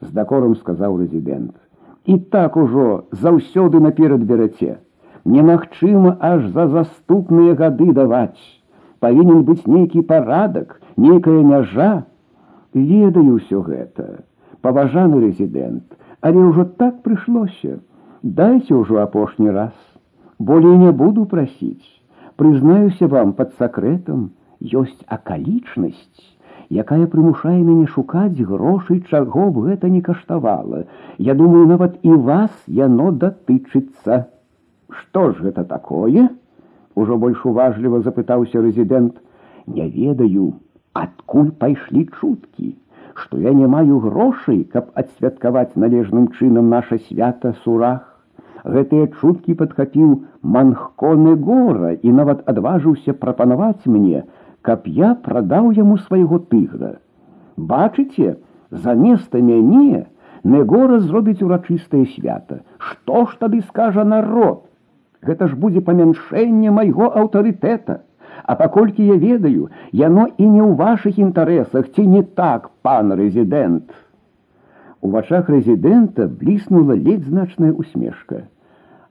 з 0.00 0.14
дакором 0.14 0.54
сказаў 0.62 0.96
рэзідэнт. 1.02 1.58
І 2.06 2.18
так 2.32 2.56
ужо 2.56 3.04
заўсёды 3.10 3.82
наперад 3.82 4.22
бераце. 4.30 4.78
Немагчыма 5.24 6.16
аж 6.20 6.48
за 6.54 6.70
заступныя 6.70 7.58
гады 7.58 7.92
даваць 7.92 8.38
павінен 9.04 9.44
быць 9.48 9.66
нейкі 9.66 10.02
парадак, 10.10 10.80
нейкая 10.96 11.42
мяжа. 11.42 12.04
Ведаю 12.74 13.38
ўсё 13.38 13.62
гэта, 13.66 14.22
паважаны 14.62 15.20
рэзідэнт, 15.26 15.96
але 16.20 16.38
ўжо 16.50 16.64
так 16.82 17.00
прыйшлося. 17.06 17.80
Дайце 18.22 18.74
ўжо 18.76 19.00
апошні 19.02 19.50
раз. 19.50 19.72
Болей 20.38 20.76
не 20.78 20.92
буду 20.92 21.24
прасіць. 21.24 21.88
Прызнаюся 22.36 23.08
вам 23.08 23.32
пад 23.36 23.56
сакрэтам 23.58 24.28
ёсць 24.60 25.04
акалічнасць, 25.08 26.20
якая 26.70 27.06
прымушае 27.12 27.58
мяне 27.60 27.86
шукаць 27.94 28.46
грошай, 28.50 29.00
чаго 29.10 29.48
б 29.50 29.64
гэта 29.68 29.88
не 29.88 30.00
каштавала. 30.00 30.84
Я 31.18 31.34
думаю, 31.34 31.66
нават 31.66 31.98
і 32.02 32.12
вас 32.28 32.52
яно 32.66 33.10
датычыцца. 33.12 34.28
Што 34.88 35.32
ж 35.32 35.48
гэта 35.48 35.64
такое? 35.64 36.28
Ужо 36.94 37.16
больш 37.22 37.44
уважліва 37.46 38.00
запытаўся 38.06 38.62
рэзідэнт: « 38.66 39.74
Не 39.76 39.86
ведаю, 39.96 40.46
адкуль 40.92 41.50
пайшлі 41.62 42.04
чуткі, 42.18 42.74
што 43.14 43.38
я 43.38 43.52
не 43.54 43.68
маю 43.74 44.00
грошай, 44.06 44.64
каб 44.74 44.90
адсвяткаваць 45.02 45.78
належным 45.84 46.28
чынам 46.36 46.68
наша 46.74 46.98
свята 47.06 47.54
сурах. 47.64 48.06
Гэтыя 48.64 49.08
чуткі 49.20 49.56
падхапіў 49.62 50.14
манхконы 50.42 51.36
гора 51.48 51.92
і 52.02 52.12
нават 52.20 52.42
адважыўся 52.52 53.16
прапанаваць 53.24 53.86
мне, 53.86 54.24
каб 54.62 54.86
я 55.00 55.14
прадаў 55.26 55.70
яму 55.78 55.96
свайго 56.06 56.40
тыгра. 56.52 56.98
Бачыце, 57.56 58.36
заместа 58.70 59.40
мяне 59.40 60.06
Негора 60.42 61.00
зробіць 61.00 61.42
урачыстае 61.44 62.06
свята. 62.14 62.60
Што 62.78 63.26
ж 63.28 63.36
тады 63.40 63.60
скажа 63.68 64.04
народ? 64.04 64.64
Гэта 65.25 65.47
ж 65.49 65.57
будзе 65.57 65.81
памяншэнне 65.81 66.71
майго 66.71 67.09
аўтарытэта. 67.09 68.01
А 68.45 68.55
паколькі 68.55 69.05
я 69.05 69.15
ведаю, 69.17 69.69
яно 69.91 70.27
і 70.37 70.45
не 70.45 70.61
ў 70.61 70.77
вашых 70.77 71.17
інтарэсах 71.17 71.89
ці 71.95 72.05
не 72.05 72.21
так, 72.21 72.69
пан 72.85 73.13
рэзідэнт. 73.17 73.89
У 75.01 75.09
вачах 75.09 75.49
рэзідэнта 75.49 76.27
бліснула 76.27 76.93
ледзь 76.93 77.29
значная 77.29 77.71
усмешка. 77.73 78.45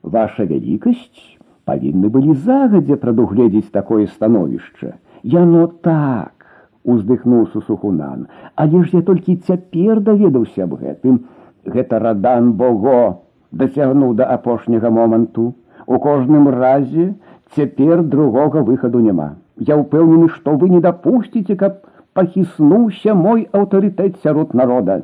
Ваша 0.03 0.45
вялікасць 0.47 1.35
павінны 1.67 2.13
былі 2.13 2.37
загадзя 2.45 2.95
прадугледзець 3.01 3.73
такое 3.75 4.07
становішча. 4.07 4.95
Яно 5.23 5.67
так, 5.83 6.45
уздыхнуў 6.85 7.49
сусухунан, 7.51 8.27
але 8.55 8.83
ж 8.85 9.01
я 9.01 9.01
толькі 9.01 9.35
цяпер 9.49 9.99
даведаўся 9.99 10.69
аб 10.69 10.77
гэтым. 10.79 11.25
Гэта 11.65 11.99
радан 11.99 12.53
Бого 12.53 13.25
дасягнуў 13.51 14.13
да 14.15 14.29
апошняга 14.37 14.93
моманту. 14.93 15.55
У 15.86 15.98
кожным 15.98 16.48
разе 16.48 17.14
цяпер 17.56 18.02
другога 18.02 18.62
выхаду 18.62 19.00
няма. 19.00 19.36
Я 19.56 19.76
ўпэўнены, 19.76 20.28
што 20.36 20.56
вы 20.56 20.70
не 20.70 20.80
дапусціце, 20.80 21.56
каб 21.56 21.82
пахіснуўся 22.14 23.14
мой 23.14 23.48
аўтарытэт 23.52 24.22
сярод 24.22 24.54
народа. 24.54 25.02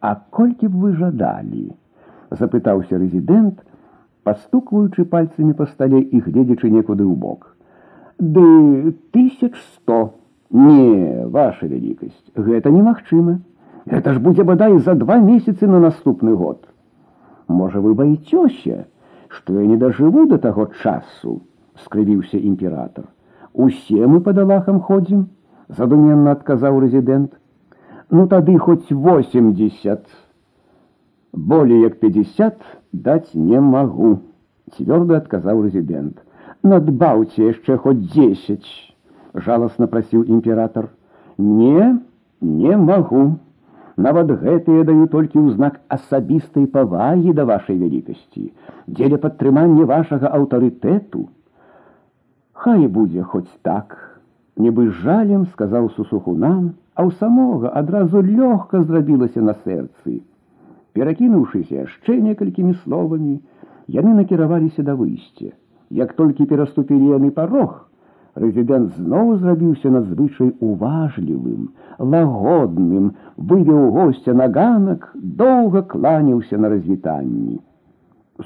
А 0.00 0.16
колькі 0.30 0.68
б 0.68 0.86
вы 0.86 0.92
жадалі? 0.96 1.70
запытаўся 2.32 2.98
рэзідэнт, 2.98 3.60
пастукваючы 4.24 5.04
пальцамі 5.04 5.52
па 5.58 5.66
стале 5.66 6.00
і 6.00 6.20
гледзячы 6.24 6.70
некуды 6.70 7.04
ў 7.04 7.14
бок. 7.14 7.52
Ды 8.18 8.94
тысяч 9.12 9.52
сто. 9.74 10.14
Не, 10.52 11.24
ваша 11.26 11.66
вялікасць, 11.66 12.32
гэта 12.36 12.70
немагчыма. 12.70 13.40
Гэта 13.88 14.14
ж 14.14 14.20
будзе 14.22 14.44
бадай 14.44 14.78
за 14.78 14.94
два 14.94 15.16
месяцы 15.18 15.66
на 15.66 15.80
наступны 15.80 16.34
год. 16.36 16.60
Можа, 17.48 17.80
вы 17.80 17.94
баіцёся, 17.94 18.86
што 19.28 19.60
я 19.60 19.66
не 19.66 19.76
дажыву 19.76 20.26
да 20.28 20.38
таго 20.38 20.68
часу, 20.82 21.42
скрывіўся 21.84 22.38
імператор. 22.38 23.06
Усе 23.52 24.06
мы 24.06 24.20
под 24.20 24.38
Аллахам 24.38 24.80
ходзім, 24.80 25.28
задуменна 25.68 26.32
адказаў 26.36 26.80
рэзідэнт. 26.84 27.32
Ну 28.10 28.26
тады 28.28 28.58
хоць 28.58 28.90
80. 28.90 30.04
Болей 31.32 31.80
як 31.80 31.98
50 32.00 32.60
даць 32.92 33.34
не 33.34 33.60
магу, 33.60 34.20
цвёрда 34.76 35.16
адказаў 35.22 35.62
рэзідэнт. 35.64 36.20
Надбаўце 36.62 37.48
яшчэ 37.48 37.76
хоць 37.76 38.00
10, 38.14 38.68
жаласна 39.34 39.88
прасіў 39.88 40.24
імператор. 40.28 40.90
Не, 41.38 41.98
не 42.40 42.76
магу. 42.76 43.38
Нават 43.96 44.30
гэтыя 44.42 44.84
даю 44.88 45.06
толькі 45.12 45.38
ў 45.38 45.56
знак 45.56 45.80
асабістай 45.96 46.64
павагі 46.76 47.34
да 47.36 47.44
вашай 47.44 47.76
вялікасці, 47.76 48.44
дзеля 48.88 49.18
падтрымання 49.24 49.84
вашага 49.90 50.32
аўтарытэту. 50.38 51.28
Хай 52.52 52.86
будзе 52.88 53.22
хоць 53.22 53.50
так, 53.68 53.98
нібы 54.56 54.88
жалем 55.04 55.44
сказаў 55.52 55.90
сусухунам, 55.96 56.72
а 56.96 57.04
ў 57.04 57.10
самога 57.20 57.72
адразу 57.82 58.24
лёгка 58.24 58.82
зрабілася 58.82 59.44
на 59.44 59.54
сэрцы. 59.64 60.22
Перакінуўшыся 60.96 61.84
яшчэ 61.84 62.16
некалькімі 62.20 62.74
словамі, 62.84 63.40
яны 63.88 64.16
накіраваліся 64.16 64.84
да 64.88 64.96
выйсця. 64.96 65.52
Як 65.92 66.12
толькі 66.16 66.48
пераступілі 66.48 67.12
яны 67.16 67.30
парог, 67.30 67.85
Рэзідэнт 68.37 68.97
зноў 69.01 69.29
зрабіўся 69.41 69.89
надзвычай 69.89 70.51
уважлівым, 70.61 71.61
лагодным, 71.97 73.05
вывеў 73.51 73.87
госця 73.95 74.35
на 74.37 74.45
ганак, 74.57 75.07
доўга 75.39 75.81
кланяўся 75.93 76.59
на 76.61 76.69
развітанні. 76.69 77.57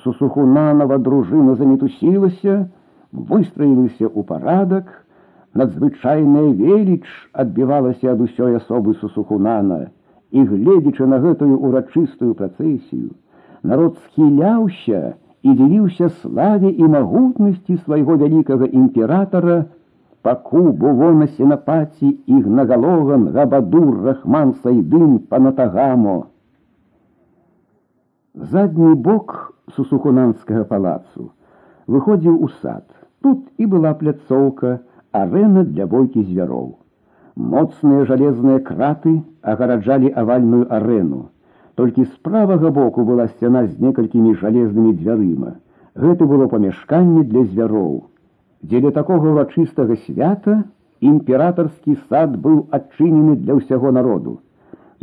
Сусухунанова 0.03 0.97
дружына 1.07 1.55
замітусілася, 1.59 2.69
выстраілася 3.11 4.07
ў 4.07 4.23
парадак, 4.29 4.87
надзвычайная 5.59 6.55
веліч 6.61 7.03
адбівалася 7.43 8.13
ад 8.13 8.23
усёй 8.27 8.55
асобы 8.61 8.95
сусухунана, 9.03 9.81
і 10.31 10.45
гледзячы 10.53 11.03
на 11.03 11.19
гэтую 11.19 11.59
урачыстую 11.59 12.31
працэсію, 12.39 13.11
народ 13.67 13.99
схіляўся 14.07 15.19
і 15.43 15.51
дзівіўся 15.51 16.09
славе 16.23 16.71
і 16.71 16.91
магутнасці 16.95 17.77
свайго 17.83 18.15
вялікага 18.23 18.71
імператара, 18.71 19.59
Паку, 20.21 20.71
Бувона, 20.71 21.27
Сенапаці, 21.27 22.17
Ігнагалоган, 22.25 23.27
Габадур, 23.27 24.03
Рахман, 24.03 24.53
Сайдин, 24.63 25.19
Панатагамо. 25.19 26.25
Задні 28.35 28.95
бок 28.95 29.53
сусухунанскага 29.75 30.63
палацу 30.63 31.31
выходзіў 31.87 32.37
у 32.45 32.47
сад. 32.61 32.85
Тут 33.21 33.43
і 33.57 33.67
была 33.73 33.91
пляцоўка, 33.97 34.79
арэна 35.11 35.63
для 35.71 35.87
бойкі 35.93 36.23
звяроў. 36.23 36.77
Моцныя 37.35 38.05
жалезныя 38.05 38.59
краты 38.69 39.13
агараджалі 39.41 40.13
авальную 40.23 40.65
арэну. 40.77 41.21
Толькі 41.75 42.05
з 42.05 42.15
правага 42.27 42.71
боку 42.77 43.03
была 43.07 43.27
сцяна 43.27 43.65
з 43.67 43.79
некалькімі 43.79 44.35
жалезнымі 44.43 44.93
дзвярыма. 45.01 45.51
Гэта 45.95 46.27
было 46.31 46.47
памяшканне 46.47 47.23
для 47.31 47.43
звяроў. 47.43 48.10
Дзеля 48.62 48.90
такога 48.96 49.32
ўрачыстага 49.34 49.96
свята 50.06 50.56
імператарскі 51.10 51.96
сад 52.08 52.36
быў 52.44 52.56
адчынены 52.78 53.36
для 53.42 53.56
ўсяго 53.58 53.92
народу. 53.98 54.40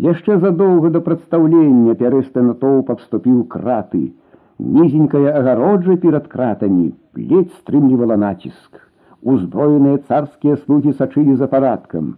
Яшчэ 0.06 0.40
задоўга 0.42 0.90
да 0.96 1.02
прадстаўлення 1.06 1.94
пярэсты 2.00 2.42
натоўп 2.42 2.90
абступіў 2.96 3.44
краты. 3.56 4.04
Нізенькая 4.78 5.34
агароджа 5.40 5.96
перад 6.02 6.28
кратамі 6.34 6.94
ледзь 7.16 7.54
стрымлівала 7.62 8.18
націск. 8.18 8.82
Узброеныя 9.22 10.02
царскія 10.10 10.58
слугі 10.66 10.94
сачылі 11.00 11.36
за 11.40 11.48
парадкам. 11.48 12.18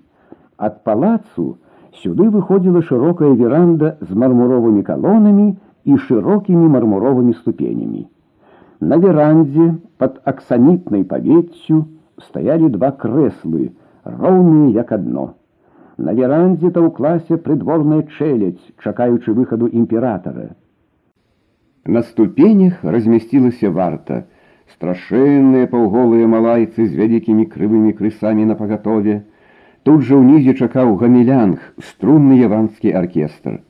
Ад 0.58 0.82
палацу 0.88 1.58
сюды 2.02 2.30
выходзіла 2.32 2.82
шырокая 2.82 3.34
веранда 3.36 3.96
з 4.02 4.18
мармуровымі 4.24 4.84
калонамі 4.88 5.48
і 5.86 5.98
шырокімі 6.08 6.72
мармуровымі 6.76 7.34
ступенямі. 7.44 8.08
На 8.81 8.97
верандзе 8.97 9.75
под 10.01 10.21
аксанітнай 10.25 11.03
павеццю 11.05 11.85
стаялі 12.25 12.71
два 12.77 12.89
крэслы, 13.03 13.73
роўныя 14.05 14.73
як 14.77 14.93
адно. 14.97 15.25
На 16.01 16.15
верандзе 16.17 16.71
таўклася 16.73 17.37
прыдворная 17.37 18.01
чэлядзь, 18.17 18.73
чакаючы 18.81 19.37
выхаду 19.37 19.69
імператара. 19.69 20.57
На 21.85 22.03
ступенях 22.09 22.81
размясцілася 22.83 23.69
варта, 23.69 24.25
страшэнныя 24.73 25.69
паўголыя 25.69 26.25
малайцы 26.25 26.89
з 26.89 26.97
вялікімі 26.97 27.45
крывымі 27.53 27.93
крысамі 28.01 28.49
на 28.49 28.57
пагатове. 28.57 29.21
Тут 29.85 30.09
жа 30.09 30.17
ўнізе 30.25 30.57
чакаў 30.57 30.97
гамелянг, 30.97 31.61
струнны 31.85 32.41
яванскі 32.41 32.97
аркестр. 32.97 33.61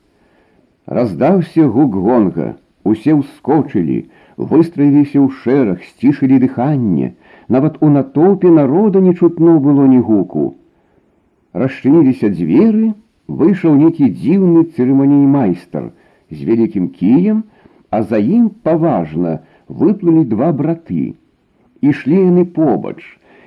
Раздаўся 0.87 1.67
гук 1.67 1.99
гонга, 1.99 2.55
усе 2.83 3.11
ўскочылі, 3.15 4.07
выстраіліся 4.40 5.18
ў 5.20 5.28
шэраг, 5.42 5.82
сцішылі 5.90 6.38
дыханне, 6.44 7.14
нават 7.48 7.80
у 7.80 7.90
натоўпе 7.90 8.50
народа 8.50 9.00
не 9.00 9.14
чутно 9.14 9.58
было 9.66 9.86
ні 9.88 9.98
гуку. 9.98 10.54
Расчыніліся 11.52 12.30
дзверы, 12.36 12.94
выйшаў 13.26 13.76
нейкі 13.82 14.10
дзіўны 14.12 14.64
цырыманій 14.76 15.26
майстар 15.26 15.92
з 16.30 16.42
вялікім 16.42 16.88
кіем, 16.88 17.44
а 17.90 18.02
за 18.02 18.18
ім 18.18 18.50
паважна 18.62 19.40
выплылі 19.68 20.24
два 20.24 20.52
браты. 20.52 21.14
Ішлі 21.80 22.18
яны 22.18 22.44
побач, 22.44 23.00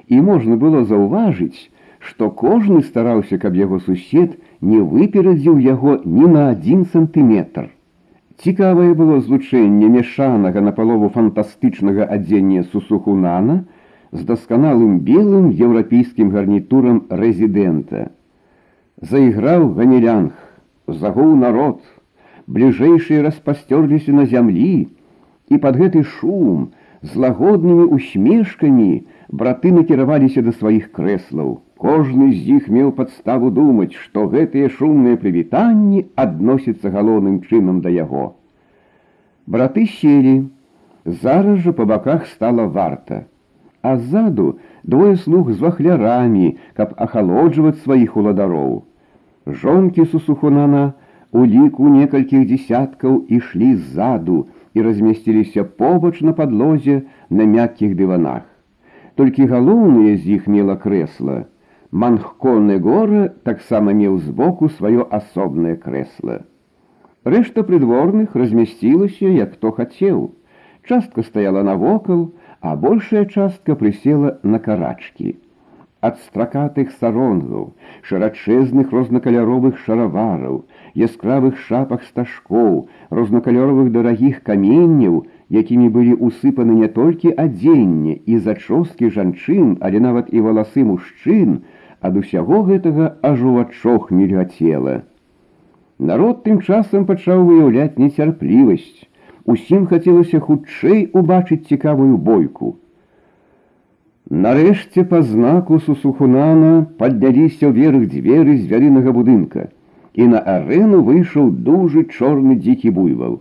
і 0.08 0.22
можна 0.22 0.58
было 0.58 0.86
заўважыць, 0.86 1.70
што 2.00 2.30
кожны 2.30 2.82
стараўся, 2.84 3.38
каб 3.38 3.56
яго 3.56 3.80
сусед 3.80 4.38
не 4.62 4.80
выперадзіў 4.80 5.60
яго 5.60 6.00
ні 6.06 6.28
на 6.36 6.50
адзін 6.52 6.86
сантыметр. 6.94 7.70
Цікавае 8.40 8.94
было 8.96 9.20
злучэнне 9.20 9.88
мяшанага 9.92 10.62
на 10.64 10.72
палову 10.72 11.10
фантастычнага 11.16 12.08
адзення 12.08 12.64
сусухунана, 12.72 13.66
з 14.12 14.24
дасканалым 14.30 15.00
белым 15.06 15.50
еўрапейскім 15.52 16.32
гарнітурам 16.36 17.02
рэзідэнта. 17.10 18.10
Заіграў 19.12 19.68
ганелянг, 19.76 20.34
загоў 20.88 21.36
народ, 21.44 21.84
бліжэйшыя 22.48 23.22
распасцёрліся 23.28 24.16
на 24.16 24.26
зямлі, 24.26 24.90
і 25.50 25.58
пад 25.58 25.78
гэты 25.78 26.04
шум 26.04 26.70
з 27.02 27.16
лагоднымі 27.16 27.92
усмешкамі 27.96 29.06
браты 29.30 29.72
накіраваліся 29.76 30.42
да 30.42 30.56
сваіх 30.56 30.90
крэслаў. 30.96 31.60
Кожны 31.79 32.31
з 32.33 32.57
іх 32.57 32.71
меў 32.71 32.95
падставу 32.99 33.51
думаць, 33.51 33.93
што 34.07 34.27
гэтыя 34.31 34.71
шумныя 34.79 35.21
прывітанні 35.21 36.07
адносяцца 36.15 36.95
галоўным 36.95 37.43
чынам 37.51 37.83
да 37.85 37.91
яго. 37.91 38.33
Браты 39.47 39.87
селі, 39.99 40.35
зараз 41.05 41.63
жа 41.67 41.77
па 41.77 41.85
баках 41.85 42.27
стала 42.31 42.67
варта 42.79 43.25
а 43.85 43.99
ззаду 43.99 44.59
двое 44.83 45.17
слуг 45.17 45.53
з 45.53 45.61
вахлярамі, 45.61 46.57
каб 46.73 46.95
ахалоджваць 46.97 47.85
сваіх 47.85 48.17
уладароў. 48.17 48.71
Жонкі 49.45 50.07
сусухунана 50.09 50.85
у 51.37 51.45
ліку 51.45 51.93
некалькіх 51.93 52.47
дзесяткаў 52.49 53.19
ішлі 53.39 53.69
ззаду 53.77 54.39
і 54.73 54.87
размясціліся 54.87 55.69
побач 55.83 56.15
на 56.25 56.33
падлозе 56.39 56.97
на 57.29 57.45
мяккіх 57.45 57.93
дыванах. 58.01 58.49
Толькі 59.21 59.53
галоўнае 59.53 60.17
з 60.17 60.41
іх 60.41 60.49
мела 60.49 60.81
крэсла. 60.81 61.45
Манхконы 62.03 62.81
гора 62.85 63.29
таксама 63.47 63.93
меў 63.95 64.17
збоку 64.23 64.69
сваё 64.77 65.05
асобнае 65.19 65.75
крэсла. 65.83 66.41
Рэшта 67.35 67.63
прыдворных 67.69 68.35
размясцілася, 68.41 69.31
як 69.31 69.53
хто 69.55 69.71
хацеў. 69.77 70.25
Частка 70.83 71.23
стаяла 71.23 71.63
навокал, 71.63 72.33
а 72.61 72.75
большая 72.75 73.27
частка 73.27 73.77
прысела 73.79 74.41
на 74.43 74.59
карачкі. 74.65 75.37
Ад 76.09 76.19
стракатых 76.25 76.91
саронгаў, 76.99 77.71
шырачэзных 78.09 78.91
рознакаляровых 78.97 79.79
шаравараў, 79.87 80.59
яскравых 81.07 81.63
шапах 81.69 82.03
стажкоў, 82.11 82.91
рознакаляровых 83.21 83.95
дарагіх 83.95 84.43
каменняў, 84.43 85.23
якімі 85.63 85.89
былі 85.95 86.19
усыпаны 86.19 86.75
не 86.83 86.91
толькі 86.99 87.33
адзенне 87.47 88.19
і 88.27 88.43
зачоскі 88.51 89.15
жанчын, 89.15 89.79
але 89.81 90.03
нават 90.09 90.35
і 90.35 90.45
валасы 90.49 90.85
мужчын, 90.91 91.63
ад 92.05 92.17
усяго 92.21 92.61
гэтага 92.69 93.11
аж 93.25 93.43
увачох 93.51 94.11
мільгацела. 94.13 95.03
Народ 95.99 96.43
тым 96.45 96.61
часам 96.61 97.07
пачаў 97.09 97.45
выяўляць 97.49 97.97
нецярплівасць, 98.01 99.07
усім 99.55 99.87
хацелася 99.93 100.41
хутчэй 100.47 101.07
убачыць 101.21 101.65
цікавую 101.71 102.19
бойку. 102.29 102.75
Нарэшце 104.45 105.05
па 105.09 105.23
знаку 105.31 105.79
сусухунана 105.87 106.75
падняліся 107.01 107.73
ўверх 107.73 108.05
дзверы 108.13 108.59
звярынага 108.61 109.17
будынка, 109.17 109.69
і 110.15 110.29
на 110.35 110.45
арэну 110.57 111.01
выйшаў 111.09 111.51
дужы 111.67 112.05
чорны 112.19 112.57
дзікі 112.61 112.93
буйвал. 112.99 113.41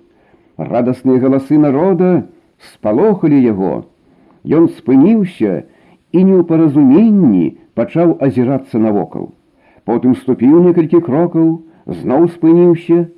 Радасныя 0.58 1.19
галасы 1.19 1.60
народа 1.60 2.28
спалохалі 2.71 3.39
яго. 3.43 3.76
Ён 4.43 4.67
спыніўся 4.78 5.63
і 6.12 6.25
не 6.25 6.35
ў 6.38 6.43
паразуменні 6.49 7.59
пачаў 7.79 8.17
азірацца 8.25 8.81
навокал. 8.83 9.33
Потым 9.88 10.14
ступіў 10.21 10.62
некалькі 10.64 11.01
крокаў, 11.05 11.64
зноў 12.01 12.29
спыніўся. 12.35 13.09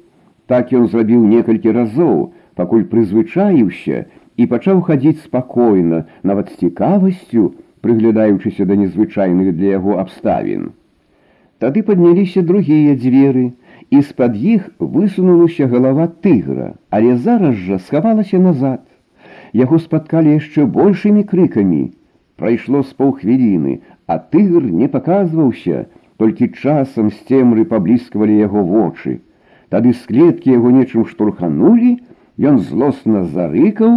Так 0.51 0.75
ён 0.75 0.87
зрабіў 0.91 1.23
некалькі 1.31 1.75
разоў, 1.75 2.33
пакуль 2.59 2.87
прызвычаіўся 2.91 4.05
і 4.41 4.47
пачаў 4.51 4.83
хадзіць 4.89 5.23
спакойна, 5.23 6.05
нават 6.23 6.51
з 6.51 6.67
цікавасцю, 6.67 7.55
прыглядаючыся 7.85 8.67
да 8.69 8.77
незвычайных 8.83 9.55
для 9.57 9.77
яго 9.79 9.99
абставін. 10.03 10.71
Тады 11.61 11.83
падняліся 11.85 12.43
другія 12.51 12.97
дзверы, 12.97 13.53
і 13.91 14.01
з-пад 14.01 14.37
іх 14.37 14.69
высунулася 14.79 15.67
галава 15.67 16.07
тыгра, 16.25 16.75
але 16.91 17.17
зараз 17.17 17.57
жа 17.67 17.79
схавалася 17.87 18.39
назад. 18.39 18.81
Яго 19.53 19.81
спаткалі 19.83 20.37
яшчэ 20.39 20.65
большымі 20.65 21.25
крыкамі. 21.33 21.83
Прайшло 22.37 22.83
з 22.83 22.93
паўхвіліны, 22.97 23.81
а 24.07 24.19
тыгр 24.19 24.65
не 24.83 24.89
паказваўся, 24.89 25.87
толькі 26.17 26.53
часам 26.57 27.11
з 27.11 27.19
цемры 27.29 27.65
паблісквалі 27.65 28.39
яго 28.39 28.63
вочы. 28.65 29.21
Тады 29.69 29.93
з 29.93 30.07
клеткі 30.09 30.57
яго 30.57 30.71
нечым 30.75 31.05
штурханулі, 31.07 31.99
Ён 32.41 32.59
злосна 32.65 33.25
зарыкаў 33.29 33.97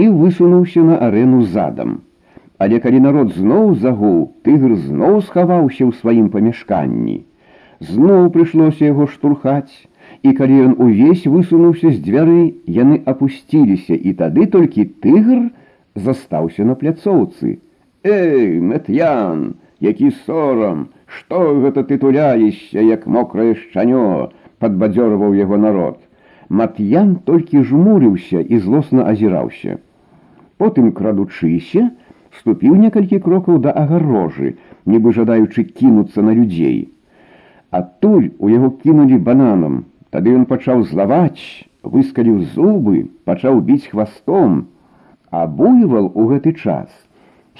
і 0.00 0.04
высунуўся 0.08 0.82
на 0.90 0.96
арэну 1.06 1.42
задам. 1.54 2.00
Але 2.56 2.78
калі 2.80 3.00
народ 3.04 3.34
зноў 3.36 3.74
загуў, 3.82 4.18
тыгр 4.48 4.76
зноў 4.84 5.20
схаваўся 5.26 5.84
ў 5.84 5.92
сваім 6.00 6.30
памяшканні. 6.32 7.16
Зноў 7.84 8.30
прыйшлося 8.36 8.88
яго 8.88 9.08
штурхаць, 9.12 9.74
і 10.22 10.32
калі 10.38 10.60
ён 10.68 10.72
увесь 10.86 11.26
высунуўся 11.26 11.92
з 11.92 12.00
дзвяры, 12.06 12.54
яны 12.80 13.02
апусціліся, 13.12 13.92
і 13.92 14.16
тады 14.22 14.46
толькі 14.56 14.88
тыгр 15.04 15.50
застаўся 16.06 16.64
на 16.64 16.78
пляцоўцы. 16.78 17.58
Эй, 18.03 18.59
Мэтян, 18.59 19.55
які 19.79 20.11
сорам, 20.25 20.89
што 21.07 21.55
гэта 21.61 21.83
ты 21.83 21.97
туляешся, 21.97 22.79
як 22.79 23.07
мокрае 23.07 23.55
шчанё, 23.55 24.29
падбадзёрваў 24.61 25.33
яго 25.33 25.57
народ. 25.57 25.97
Мат'ян 26.49 27.15
толькі 27.25 27.63
жмурыўся 27.65 28.39
і 28.39 28.59
злосна 28.61 29.07
азіраўся. 29.09 29.79
Потым, 30.61 30.91
крадучыся, 30.93 31.89
ступіў 32.37 32.77
некалькі 32.85 33.17
крокаў 33.19 33.57
да 33.65 33.73
агарожы, 33.73 34.53
нібы 34.85 35.13
жадаючы 35.17 35.65
кінуцца 35.65 36.21
на 36.21 36.37
людзей. 36.37 36.93
Адтуль 37.71 38.29
у 38.37 38.53
яго 38.53 38.71
кінулі 38.85 39.17
бананам, 39.17 39.85
тады 40.13 40.37
ён 40.37 40.45
пачаў 40.45 40.85
злаваць, 40.85 41.65
выскаліў 41.81 42.45
зубы, 42.53 43.09
пачаў 43.25 43.59
біць 43.65 43.89
хвастом, 43.89 44.67
а 45.31 45.47
буйвал 45.47 46.13
у 46.13 46.29
гэты 46.29 46.53
час 46.53 46.93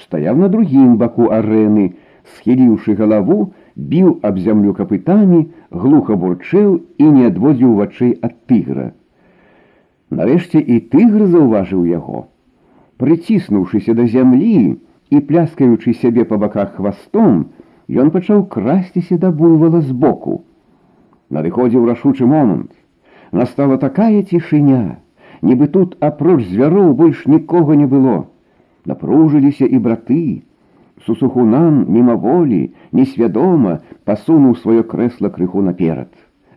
стаяў 0.03 0.39
на 0.43 0.49
другім 0.49 0.97
баку 0.97 1.29
арэны, 1.37 1.93
схіліўшы 2.35 2.95
галаву, 2.99 3.53
біў 3.75 4.19
аб 4.21 4.39
зямлю 4.39 4.73
капытамі, 4.77 5.47
глуха 5.71 6.15
бурчэў 6.15 6.69
і 6.97 7.09
не 7.17 7.25
адводзіў 7.29 7.73
вачэй 7.79 8.13
ад 8.21 8.37
тыгра. 8.51 8.91
Нарэшце 10.13 10.61
і 10.61 10.79
тыгр 10.93 11.25
заўважыў 11.33 11.85
яго. 11.89 12.27
Прыціснуўшыся 13.01 13.97
да 13.97 14.05
зямлі 14.07 14.77
і 15.09 15.21
пляскаючы 15.29 15.93
сябе 16.01 16.25
па 16.29 16.37
баках 16.37 16.75
хвастом, 16.77 17.49
ён 17.89 18.13
пачаў 18.13 18.45
красціся 18.53 19.17
да 19.17 19.31
буйвала 19.31 19.81
збоку. 19.81 20.43
Надыходзіў 21.29 21.85
рашучы 21.89 22.25
момант. 22.29 22.71
Настала 23.33 23.77
такая 23.81 24.21
цішыня, 24.21 25.01
нібы 25.41 25.67
тут 25.73 25.97
апроч 25.99 26.45
звяроў 26.45 26.93
больш 26.93 27.25
нікога 27.25 27.73
не 27.73 27.89
было. 27.89 28.29
Напружыліся 28.88 29.66
і 29.66 29.78
браты. 29.84 30.42
Сусухунан 31.06 31.84
мімаволі, 31.92 32.60
несвядома 32.92 33.78
пасунуў 34.08 34.56
сваё 34.62 34.84
крэсла 34.92 35.28
крыху 35.34 35.62
наперад. 35.66 36.08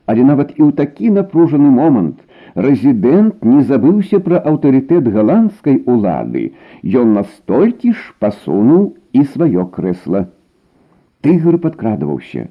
Але 0.08 0.24
нават 0.30 0.56
і 0.56 0.64
ў 0.64 0.72
такі 0.80 1.12
напружаны 1.18 1.72
момант 1.76 2.24
рэзідэнт 2.68 3.44
не 3.52 3.62
забыўся 3.68 4.22
пра 4.24 4.40
аўтарытэт 4.54 5.12
галандскай 5.18 5.84
улады. 5.86 6.46
Ён 7.04 7.14
настолькі 7.20 7.94
ж 8.00 8.16
пасунуў 8.24 8.88
і 9.12 9.28
сваё 9.36 9.68
крэсла. 9.76 10.26
Тыгр 11.28 11.60
падкрадваўся. 11.68 12.48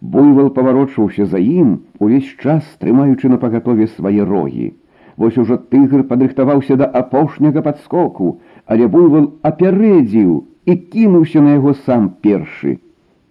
Буйвал 0.00 0.50
паварочваўся 0.56 1.26
за 1.28 1.38
ім, 1.38 1.80
увесь 1.98 2.32
час 2.42 2.64
трымаючы 2.80 3.28
на 3.28 3.38
пагатове 3.44 3.92
свае 3.92 4.24
рогі. 4.24 4.72
Вось 5.18 5.36
ужо 5.36 5.58
тыгр 5.58 6.04
падрыхтаваўся 6.06 6.76
да 6.80 6.86
апошняга 6.86 7.62
падскоку, 7.62 8.38
але 8.68 8.86
буйвал 8.94 9.28
апярэдзіў 9.50 10.32
і 10.68 10.76
кінуўся 10.94 11.44
на 11.44 11.58
яго 11.58 11.74
сам 11.84 12.08
першы. 12.24 12.78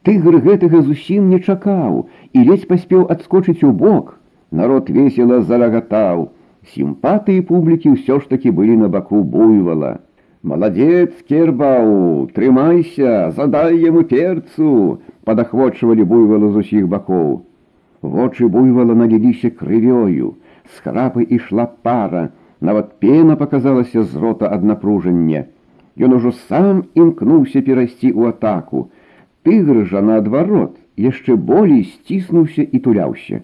Тыгр 0.08 0.40
гэтага 0.46 0.82
зусім 0.88 1.30
не 1.34 1.40
чакаў 1.40 2.06
і 2.34 2.48
ледзь 2.50 2.70
паспеў 2.70 3.06
адскочыць 3.16 3.64
у 3.68 3.72
бок, 3.72 4.18
Народ 4.52 4.90
весело 4.90 5.42
зарагатаў. 5.42 6.30
Сімпатыі 6.74 7.44
публікі 7.48 7.96
ўсё 7.96 8.20
ж 8.24 8.30
такі 8.32 8.52
былі 8.52 8.78
на 8.80 8.88
баку 8.88 9.24
буйвала. 9.24 10.00
Маладзец, 10.44 11.12
кербау, 11.28 12.28
трымайся, 12.32 13.32
задай 13.36 13.76
яму 13.84 14.04
перцу, 14.08 15.00
падахвочвалі 15.28 16.08
буйвала 16.08 16.52
з 16.52 16.64
усіх 16.64 16.88
бакоў. 16.88 17.44
Вочы 18.02 18.48
буйвала 18.48 18.96
наліліся 18.96 19.52
крывёю, 19.52 20.36
з 20.72 20.80
храпы 20.86 21.28
ішла 21.28 21.68
пара, 21.84 22.30
нават 22.62 23.00
пена 23.00 23.36
паказалася 23.36 24.04
з 24.04 24.16
рота 24.16 24.50
ад 24.52 24.64
напружання. 24.64 25.46
Ён 25.98 26.14
ужо 26.14 26.32
сам 26.50 26.84
імкнуўся 26.94 27.62
перайсці 27.62 28.14
ў 28.14 28.34
атаку. 28.34 28.90
Тыгр 29.44 29.86
жа 29.90 30.02
наадварот, 30.02 30.76
яшчэ 30.98 31.36
болей 31.36 31.84
сціснуўся 31.86 32.62
і 32.62 32.80
туляўся. 32.80 33.42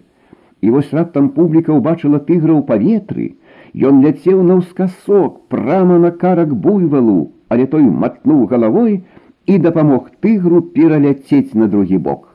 І 0.60 0.70
вось 0.70 0.92
раптам 0.94 1.30
публіка 1.36 1.74
ўбачыла 1.74 2.20
тыгра 2.28 2.54
ў 2.54 2.62
паветры. 2.68 3.26
Ён 3.74 4.04
ляцеў 4.04 4.42
наўскасок 4.46 5.40
прама 5.50 5.98
на 5.98 6.10
карак 6.10 6.54
буйвалу, 6.54 7.32
але 7.48 7.66
той 7.66 7.82
матнуў 7.82 8.46
галавой 8.52 9.02
і 9.46 9.58
дапамог 9.58 10.10
тыгру 10.22 10.62
пераляцець 10.76 11.58
на 11.58 11.66
другі 11.68 11.98
бок. 11.98 12.30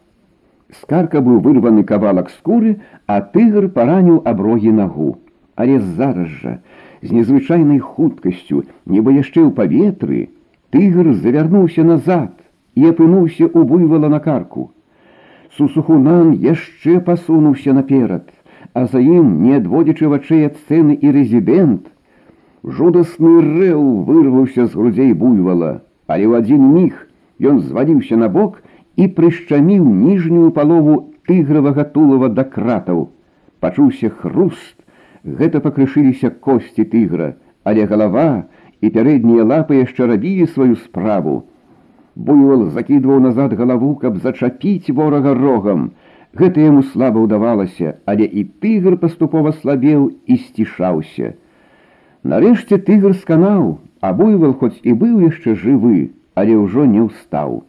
Скарка 0.81 1.23
быў 1.25 1.39
вырваны 1.45 1.83
кавалак 1.83 2.29
скуры, 2.29 2.75
а 3.07 3.21
тыгр 3.21 3.71
параніў 3.73 4.21
аброгі 4.31 4.75
нагу. 4.83 5.15
Але 5.58 5.78
зараз 5.80 6.28
жа, 6.42 6.58
з 7.02 7.12
незвычайнай 7.12 7.78
хуткасцю, 7.78 8.64
нібы 8.86 9.14
яшчэ 9.20 9.44
ў 9.44 9.50
паветры, 9.54 10.20
тыгр 10.74 11.14
завярнуўся 11.14 11.84
назад 11.86 12.32
і 12.74 12.90
апынуўся 12.90 13.46
ў 13.46 13.60
буйвала 13.62 14.10
на 14.10 14.18
карку. 14.18 14.70
Сусухунан 15.56 16.34
яшчэ 16.42 16.98
пасунуўся 17.06 17.72
наперад, 17.72 18.26
а 18.74 18.86
за 18.90 18.98
ім, 18.98 19.42
не 19.46 19.54
адводзячы 19.62 20.10
вачэй 20.10 20.50
ад 20.50 20.58
сцэны 20.64 20.98
і 20.98 21.14
рэзідэнт, 21.14 21.86
жудасны 22.64 23.34
рэў 23.44 23.82
вырваўся 24.08 24.66
з 24.66 24.72
грудзей 24.74 25.12
буйвала, 25.14 25.84
але 26.10 26.26
ў 26.26 26.42
адзін 26.42 26.62
міг 26.74 26.98
ён 27.38 27.60
зваліўся 27.62 28.18
на 28.18 28.28
бок 28.28 28.62
і 28.96 29.06
прышчаміў 29.14 29.84
ніжнюю 29.84 30.50
палову 30.56 30.96
тыгравага 31.28 31.84
тулава 31.94 32.28
да 32.28 32.44
кратаў. 32.44 33.10
Пачуўся 33.60 34.10
хруст, 34.10 34.76
гэта 35.23 35.59
пакрышыліся 35.59 36.29
косці 36.29 36.85
тыгра, 36.85 37.35
але 37.63 37.85
галава 37.85 38.45
і 38.81 38.91
пярэднія 38.95 39.43
лапы 39.43 39.81
яшчэ 39.83 40.07
рабілі 40.11 40.47
сваю 40.53 40.75
справу. 40.83 41.43
Буйвол 42.15 42.69
закідваў 42.75 43.19
назад 43.23 43.53
галаву, 43.59 43.95
каб 43.95 44.17
зачапіць 44.23 44.91
ворага 44.91 45.33
рогам. 45.33 45.91
Гэта 46.39 46.61
яму 46.61 46.83
слаба 46.93 47.23
ўдавалася, 47.25 47.97
але 48.05 48.25
і 48.25 48.43
тыгр 48.63 48.97
паступова 49.01 49.51
слабеў 49.51 50.11
і 50.27 50.37
сцішаўся. 50.37 51.33
Нарэшце 52.23 52.77
тыгр 52.77 53.15
сканаў, 53.15 53.79
а 54.01 54.13
буйвал 54.13 54.53
хоць 54.53 54.77
і 54.83 54.93
быў 54.93 55.25
яшчэ 55.25 55.55
жывы, 55.55 56.11
але 56.35 56.55
ўжо 56.59 56.85
не 56.85 57.01
ўстаў. 57.07 57.63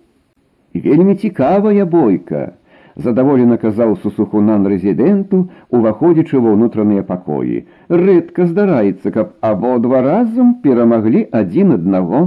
Вельмі 0.74 1.14
цікавая 1.14 1.86
бойка, 1.86 2.54
задаволена 2.95 3.57
казаў 3.59 3.97
сусухунан 4.03 4.67
рэзідэнту, 4.71 5.41
уваходзячы 5.69 6.39
ва 6.39 6.55
ўнутраныя 6.55 7.03
пакоі. 7.03 7.65
Рэдка 7.89 8.47
здараецца, 8.47 9.11
каб 9.11 9.35
абодва 9.41 10.01
разам 10.05 10.55
перамаглі 10.63 11.27
адзін 11.31 11.75
аднаго. 11.75 12.23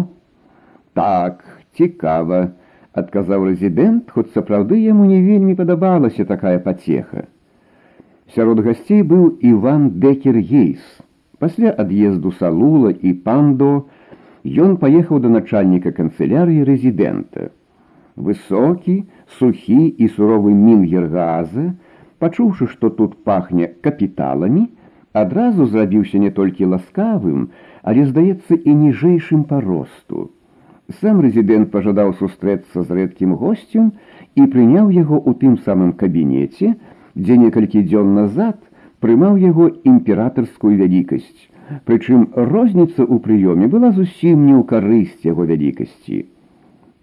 Так, 0.92 1.44
цікава, 1.79 2.53
адказаў 2.92 3.48
рэзідэнт, 3.48 4.12
хоць 4.12 4.33
сапраўды 4.37 4.81
яму 4.85 5.09
не 5.09 5.20
вельмі 5.24 5.57
падабалася 5.57 6.29
такая 6.29 6.59
пацеха. 6.59 7.29
Сярод 8.35 8.61
гасцей 8.61 9.03
быў 9.03 9.38
Іван 9.40 10.01
Декер 10.01 10.37
Гейс. 10.37 10.83
Пасля 11.38 11.70
ад'езду 11.70 12.33
салула 12.37 12.90
і 12.90 13.12
пандо 13.24 13.88
ён 14.44 14.77
паехаў 14.83 15.22
да 15.24 15.31
начальніка 15.33 15.94
канцелярыі 15.96 16.66
рэзідэнта. 16.68 17.48
Высокі, 18.18 19.07
сухі 19.38 19.81
і 19.87 20.09
суровы 20.14 20.55
мінгергаза, 20.55 21.74
пачуўшы, 22.18 22.66
што 22.72 22.90
тут 22.90 23.20
пахне 23.24 23.68
капіталамі, 23.87 24.66
адразу 25.12 25.66
зрабіўся 25.66 26.18
не 26.18 26.31
толькі 26.31 26.70
ласкавым, 26.72 27.48
але, 27.83 28.07
здаецца, 28.07 28.55
і 28.55 28.74
ніжэйшым 28.87 29.44
па 29.51 29.61
росту. 29.64 30.31
Сам 31.01 31.20
рэзідэнт 31.20 31.68
пажадаў 31.72 32.14
сустрэцца 32.16 32.83
з 32.83 32.88
рэдкім 32.98 33.35
госцем 33.37 33.92
і 34.40 34.46
прыняў 34.53 34.88
яго 34.88 35.20
ў 35.20 35.37
тым 35.42 35.59
самым 35.66 35.92
кабінеце, 36.01 36.72
дзе 37.12 37.37
некалькі 37.37 37.85
дзён 37.85 38.14
назад 38.16 38.57
прымаў 39.05 39.37
яго 39.42 39.68
імператарскую 39.92 40.74
вялікасць. 40.81 41.48
Прычым 41.85 42.33
розніца 42.33 43.05
ў 43.05 43.20
прыёме 43.20 43.68
была 43.68 43.92
зусім 43.92 44.48
не 44.48 44.55
ў 44.57 44.64
карысць 44.64 45.29
яго 45.29 45.44
вялікасці. 45.51 46.24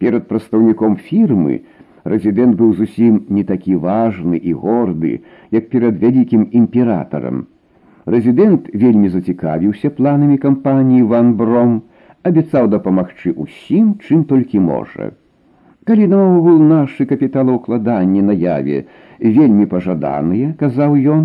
Перад 0.01 0.25
прадстаўніком 0.31 0.97
фірмы 0.97 1.61
рэзідэнт 2.12 2.56
быў 2.60 2.74
зусім 2.80 3.20
не 3.36 3.44
такі 3.50 3.76
важны 3.84 4.36
і 4.50 4.52
горды, 4.64 5.12
як 5.56 5.70
перад 5.74 6.02
вялікім 6.02 6.48
імператарам. 6.60 7.46
Рэзідэнт 8.14 8.70
вельмі 8.82 9.08
зацікавіўся 9.14 9.90
планамі 9.96 10.38
кампаніі 10.44 11.06
Ван 11.12 11.34
Бром, 11.40 11.80
абяцаў 12.26 12.68
дапамагчы 12.74 13.34
ўсім, 13.36 13.96
чым 14.04 14.24
толькі 14.30 14.62
можа. 14.66 15.12
Калі 15.88 16.06
наогул 16.12 16.58
нашы 16.70 17.06
капіталаўкладанні 17.10 18.22
наяве 18.30 18.84
вельмі 19.18 19.66
пажаданыя, 19.70 20.52
казаў 20.60 20.96
ён, 21.14 21.24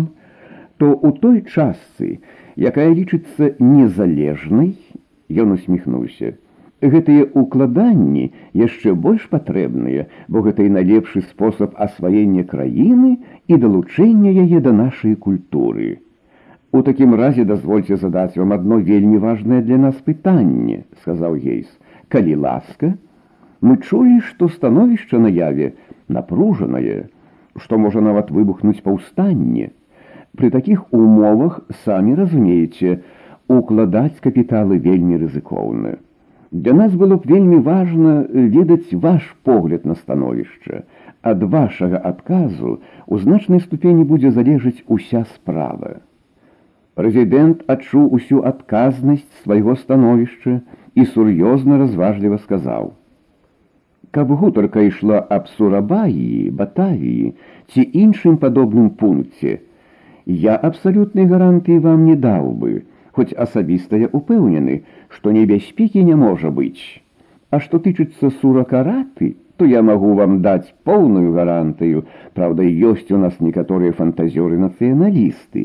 то 0.80 0.92
ў 0.92 1.10
той 1.20 1.36
частцы, 1.44 2.20
якая 2.56 2.88
лічыцца 2.92 3.52
незалежнай, 3.60 4.74
ён 5.44 5.56
усміхнуўся. 5.56 6.36
Гэтыя 6.84 7.24
укладанні 7.32 8.30
яшчэ 8.52 8.92
больш 8.92 9.28
патрэбныя, 9.32 10.06
бо 10.28 10.42
гэта 10.44 10.66
і 10.66 10.74
найлепшы 10.76 11.22
спосаб 11.24 11.72
асваення 11.80 12.44
краіны 12.44 13.16
і 13.48 13.56
далучэння 13.62 14.32
яе 14.44 14.60
да 14.60 14.76
нашай 14.76 15.16
культуры. 15.16 16.04
У 16.76 16.82
такім 16.84 17.16
разе 17.16 17.48
дазвольце 17.48 17.96
задаць 17.96 18.36
вам 18.36 18.52
адно 18.52 18.76
вельмі 18.76 19.16
важнае 19.24 19.62
для 19.64 19.80
нас 19.80 19.96
пытанне, 20.04 20.84
сказаў 21.00 21.40
Гейс. 21.40 21.68
Калі 22.12 22.36
ласка, 22.44 22.92
мы 23.64 23.80
чулі, 23.80 24.20
што 24.20 24.52
становішча 24.52 25.16
наяве 25.16 25.72
напружанае, 26.12 27.08
што 27.56 27.78
можа 27.80 28.04
нават 28.04 28.28
выбухнуць 28.30 28.84
паўстанне. 28.84 29.72
Пры 30.36 30.52
такіх 30.52 30.92
умовах 30.92 31.62
самі 31.86 32.20
разумееце, 32.20 33.00
укладаць 33.48 34.20
капіталы 34.20 34.76
вельмі 34.76 35.24
рызыкоўна. 35.24 35.96
Для 36.55 36.73
нас 36.73 36.91
было 36.91 37.15
б 37.15 37.27
вельмі 37.31 37.57
важна 37.63 38.27
ведаць 38.31 38.91
ваш 38.91 39.23
погляд 39.43 39.85
на 39.85 39.95
становішча. 39.95 40.83
Ад 41.21 41.43
вашага 41.43 42.01
адказу 42.03 42.79
у 43.07 43.19
значнай 43.19 43.61
ступені 43.63 44.03
будзе 44.03 44.31
залежыць 44.35 44.83
уся 44.87 45.23
справа. 45.35 46.01
Прэзідэнт 46.99 47.63
адчуў 47.71 48.11
усю 48.17 48.41
адказнасць 48.49 49.43
свайго 49.43 49.75
становішча 49.79 50.59
і 50.95 51.05
сур'ёзна 51.13 51.79
разважліва 51.79 52.41
сказаў: « 52.43 54.11
Каб 54.11 54.35
гутарка 54.35 54.83
ішла 54.83 55.23
аб 55.29 55.47
сурабаі, 55.55 56.51
батавіі 56.51 57.31
ці 57.71 57.87
іншым 58.03 58.35
падобным 58.43 58.89
пункце, 58.99 59.59
я 60.27 60.59
абсалютнай 60.69 61.31
гарантыі 61.31 61.79
вам 61.79 62.03
не 62.11 62.15
даў 62.19 62.51
бы, 62.59 62.83
хоць 63.16 63.32
асабіста 63.46 63.96
я 64.04 64.12
упэўнены, 64.12 64.82
што 65.08 65.32
небяспекі 65.32 66.04
не 66.04 66.16
можа 66.22 66.52
быць. 66.60 67.00
А 67.50 67.60
што 67.64 67.80
тычыцца 67.80 68.30
суракараты, 68.42 69.36
то 69.56 69.64
я 69.64 69.80
магу 69.82 70.12
вам 70.14 70.40
даць 70.44 70.72
поўную 70.84 71.32
гарантыю, 71.32 72.04
Праўда, 72.36 72.62
ёсць 72.62 73.10
у 73.16 73.18
нас 73.18 73.40
некаторыя 73.40 73.96
фантазёры 73.96 74.58
нацыяналісты, 74.60 75.62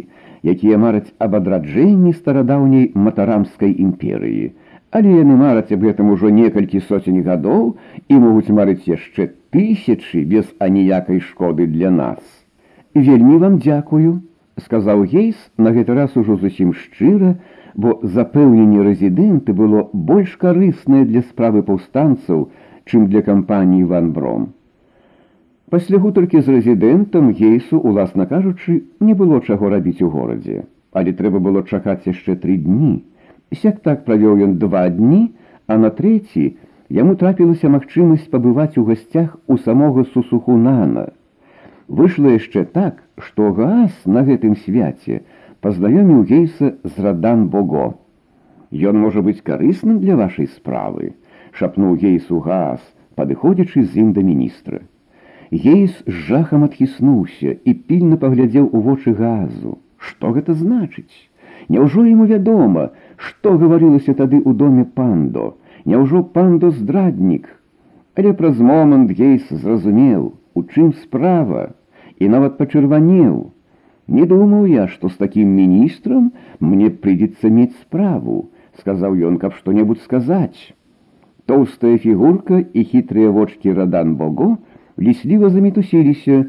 якія 0.53 0.77
мараць 0.83 1.11
аб 1.19 1.35
адраджэнні 1.39 2.13
старадаўняй 2.19 2.91
матарамскай 2.95 3.75
імперыі. 3.85 4.53
Але 4.95 5.11
яны 5.19 5.35
мараць 5.41 5.75
аб 5.75 5.83
гэтым 5.87 6.15
ужо 6.15 6.31
некалькі 6.37 6.79
соцень 6.87 7.19
гадоў 7.27 7.75
і 8.07 8.21
могуць 8.23 8.55
марыць 8.55 8.87
яшчэ 8.87 9.27
тысячы 9.51 10.23
без 10.23 10.47
аніякай 10.59 11.19
шкоды 11.19 11.67
для 11.67 11.91
нас. 11.91 12.23
Вельмі 12.95 13.37
вам 13.43 13.59
дзякую, 13.59 14.23
сказаў 14.65 15.03
гейс 15.09 15.35
на 15.57 15.71
гэты 15.75 15.93
раз 15.97 16.15
ужо 16.17 16.37
зусім 16.37 16.73
шчыра, 16.73 17.35
бо 17.75 17.99
запэўненне 18.03 18.83
рэзідэнты 18.87 19.53
было 19.53 19.89
больш 19.93 20.37
карыснае 20.37 21.05
для 21.05 21.21
справы 21.21 21.63
паўстанцаў, 21.63 22.49
чым 22.85 23.07
для 23.07 23.21
кампаніі 23.21 23.87
ван 23.91 24.11
бром. 24.11 24.49
Пасля 25.71 25.99
гутаркі 26.03 26.41
з 26.41 26.51
рэзідэнтам 26.57 27.31
гейсу, 27.31 27.79
уласна 27.79 28.25
кажучы, 28.27 28.83
не 28.99 29.13
было 29.15 29.39
чаго 29.39 29.69
рабіць 29.71 30.01
у 30.03 30.09
горадзе, 30.11 30.65
але 30.91 31.13
трэба 31.15 31.39
было 31.39 31.63
чакаць 31.63 32.03
яшчэ 32.05 32.35
тры 32.35 32.57
дні. 32.59 33.05
Сяк 33.55 33.79
так 33.79 34.03
правёў 34.03 34.43
ён 34.47 34.57
два 34.59 34.89
дні, 34.89 35.31
а 35.67 35.77
на 35.79 35.89
трэці 35.95 36.43
яму 36.91 37.15
трапілася 37.15 37.71
магчымасць 37.71 38.27
пабываць 38.27 38.75
у 38.81 38.83
гасцях 38.83 39.37
у 39.47 39.57
самога 39.57 40.03
сусухунана. 40.11 41.11
Выйшла 41.90 42.34
яшчэ 42.34 42.64
так, 42.64 43.02
што 43.18 43.52
газ 43.52 43.92
на 44.04 44.22
гэтым 44.26 44.56
свяце 44.64 45.20
пазнаёміў 45.62 46.24
гейса 46.30 46.74
з 46.82 47.04
радан 47.04 47.46
Бого. 47.52 47.86
Ён 48.70 48.98
можа 49.02 49.22
быць 49.22 49.42
карысным 49.46 50.00
для 50.02 50.16
вашай 50.18 50.50
справы, 50.50 51.14
шапнуў 51.52 51.96
гейсу 52.02 52.40
газ, 52.42 52.82
падыходзячы 53.14 53.84
з 53.84 54.02
ім 54.02 54.12
да 54.18 54.22
міністра. 54.26 54.82
Гейс 55.50 55.94
з 56.06 56.14
жахам 56.28 56.66
адхіснуўся 56.66 57.54
і 57.64 57.74
пільна 57.88 58.18
паглядзеў 58.22 58.66
у 58.72 58.82
вочы 58.88 59.14
газу. 59.14 59.78
Што 59.96 60.34
гэта 60.34 60.58
значыць? 60.58 61.30
Няўжо 61.68 62.04
яму 62.06 62.26
вядома, 62.26 62.90
што 63.16 63.54
гаварылася 63.62 64.14
тады 64.14 64.42
ў 64.42 64.58
доме 64.58 64.84
пандо, 64.84 65.54
Няўжо 65.86 66.24
пандо 66.34 66.70
здраднік. 66.74 67.46
Але 68.18 68.32
праз 68.34 68.58
момант 68.58 69.12
гейс 69.14 69.46
зразумеў, 69.50 70.34
у 70.58 70.62
чым 70.62 70.92
справа 71.02 71.74
і 72.20 72.28
нават 72.28 72.58
пачырванеў. 72.58 73.52
Не 74.06 74.24
думаў 74.30 74.66
я, 74.70 74.86
што 74.86 75.08
з 75.10 75.18
такім 75.18 75.50
міністрам 75.58 76.30
мне 76.60 76.90
прыйдзецца 76.90 77.50
мець 77.50 77.74
справу, 77.80 78.48
сказаў 78.78 79.18
ён, 79.28 79.38
каб 79.42 79.56
што-небудзь 79.58 80.04
сказаць. 80.06 80.72
Тоўстая 81.46 81.98
фігурка 81.98 82.62
і 82.72 82.84
хітрыя 82.84 83.30
вочки 83.30 83.72
радан 83.74 84.14
Бого, 84.14 84.58
лісліва 84.98 85.50
замітусіліся, 85.50 86.44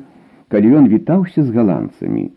калі 0.49 0.73
ён 0.81 0.87
вітаўся 0.93 1.43
з 1.43 1.53
галандцамі. 1.53 2.31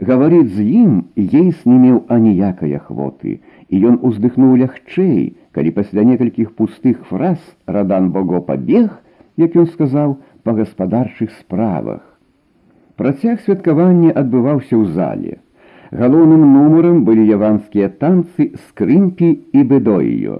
Гаварыць 0.00 0.56
з 0.56 0.64
ім 0.64 0.92
ейс 1.16 1.66
не 1.68 1.76
меў 1.78 1.98
аніякай 2.08 2.72
ахвоты, 2.80 3.40
і 3.68 3.76
ён 3.92 3.98
уздыхнуў 4.08 4.56
лягчэй, 4.62 5.36
калі 5.52 5.70
пасля 5.76 6.04
некалькіх 6.08 6.56
пустых 6.56 7.04
фраз 7.12 7.38
радан 7.66 8.10
Бого 8.16 8.40
пабег, 8.40 8.88
як 9.36 9.56
ён 9.56 9.68
сказаў, 9.68 10.16
па 10.42 10.56
гаспадарчых 10.56 11.30
справах. 11.40 12.00
Працяг 12.97 13.41
святкавання 13.45 14.11
адбываўся 14.19 14.73
ў 14.73 14.85
зале. 14.93 15.33
Галоўным 15.97 16.45
нумарам 16.53 17.03
былі 17.09 17.25
яванскія 17.33 17.89
танцы 18.03 18.47
скрынкі 18.69 19.29
і 19.53 19.61
бедоіё. 19.71 20.37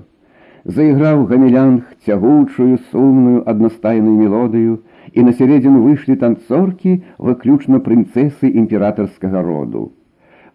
Заіграў 0.77 1.21
гамелянг 1.29 1.85
цягучую 2.07 2.79
сумную 2.89 3.43
аднастайную 3.53 4.15
мелодыю, 4.23 4.79
і 5.13 5.27
на 5.27 5.35
сярэдзіну 5.37 5.83
выйшлі 5.85 6.17
танцоркі 6.23 6.97
выключна 7.29 7.79
прынцэсы 7.85 8.49
імператарскага 8.63 9.45
роду. 9.45 9.85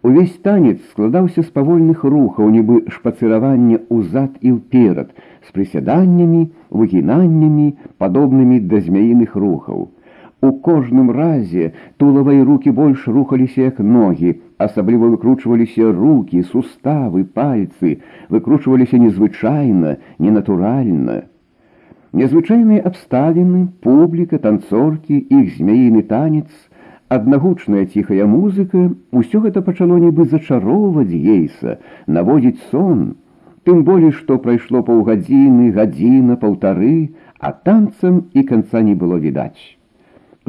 Увесь 0.03 0.35
танец 0.43 0.83
складаўся 0.91 1.47
з 1.47 1.55
павольных 1.55 2.03
рухаў, 2.03 2.51
нібы 2.51 2.83
шпацыравання 2.99 3.79
ўзад 3.89 4.43
і 4.43 4.59
ўперад, 4.59 5.15
з 5.47 5.55
прысяданнямі, 5.55 6.45
выгінаннямі, 6.83 7.73
падобнымі 8.03 8.59
да 8.67 8.83
змяіных 8.83 9.39
рухаў. 9.39 9.93
У 10.42 10.52
кожным 10.66 11.10
разе 11.10 11.72
тулавай 11.98 12.44
рукі 12.48 12.72
больш 12.80 13.08
рухаліся 13.08 13.62
як 13.70 13.80
ногі, 13.80 14.34
асабліва 14.66 15.08
выкручваліся 15.14 15.90
рукі, 15.92 16.44
суставы, 16.52 17.24
пальцы, 17.26 17.98
выкручваліся 18.30 19.00
незвычайна, 19.02 19.98
ненатуральна. 20.20 21.24
Незвычайныя 22.14 22.86
абставіны, 22.90 23.68
публіка, 23.82 24.38
танцоркі, 24.44 25.18
іх 25.18 25.58
змяіны 25.58 26.04
танец, 26.12 26.50
аднагучная 27.10 27.86
ціхая 27.86 28.28
музыка, 28.30 28.92
усё 29.12 29.42
гэта 29.42 29.66
пачало 29.66 29.98
нібы 30.04 30.28
зачароўваць 30.34 31.14
ейса, 31.14 31.80
наводзіць 32.06 32.62
сон, 32.70 33.16
тым 33.66 33.82
болей, 33.90 34.14
што 34.20 34.38
прайшло 34.46 34.84
паўгадзіны, 34.92 35.72
гадзіна, 35.80 36.38
паўтары, 36.46 37.10
а 37.40 37.52
танцам 37.52 38.22
і 38.34 38.46
канца 38.54 38.86
не 38.86 38.96
было 38.96 39.18
відаць. 39.18 39.78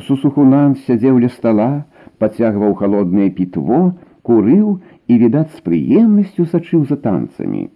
Сусухунан 0.06 0.76
сядзеў 0.86 1.18
ля 1.24 1.28
стала, 1.34 1.70
пацягваў 2.22 2.74
халоднае 2.80 3.30
пітво, 3.34 3.80
курыў 4.22 4.78
і, 5.08 5.14
відаць, 5.22 5.54
з 5.56 5.62
прыемнасцю 5.66 6.46
сачыў 6.52 6.84
за 6.90 6.98
танцамі. 7.04 7.68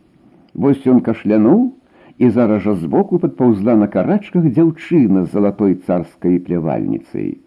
Вось 0.54 0.86
ён 0.86 1.00
кашлянуў, 1.06 1.72
і 2.18 2.30
зараз 2.30 2.62
жа 2.62 2.74
збоку 2.78 3.18
падпаўзла 3.18 3.74
на 3.80 3.88
карачках 3.94 4.44
дзяўчына 4.46 5.24
з 5.24 5.32
залатой 5.32 5.74
царскай 5.86 6.38
плявальніцай. 6.46 7.40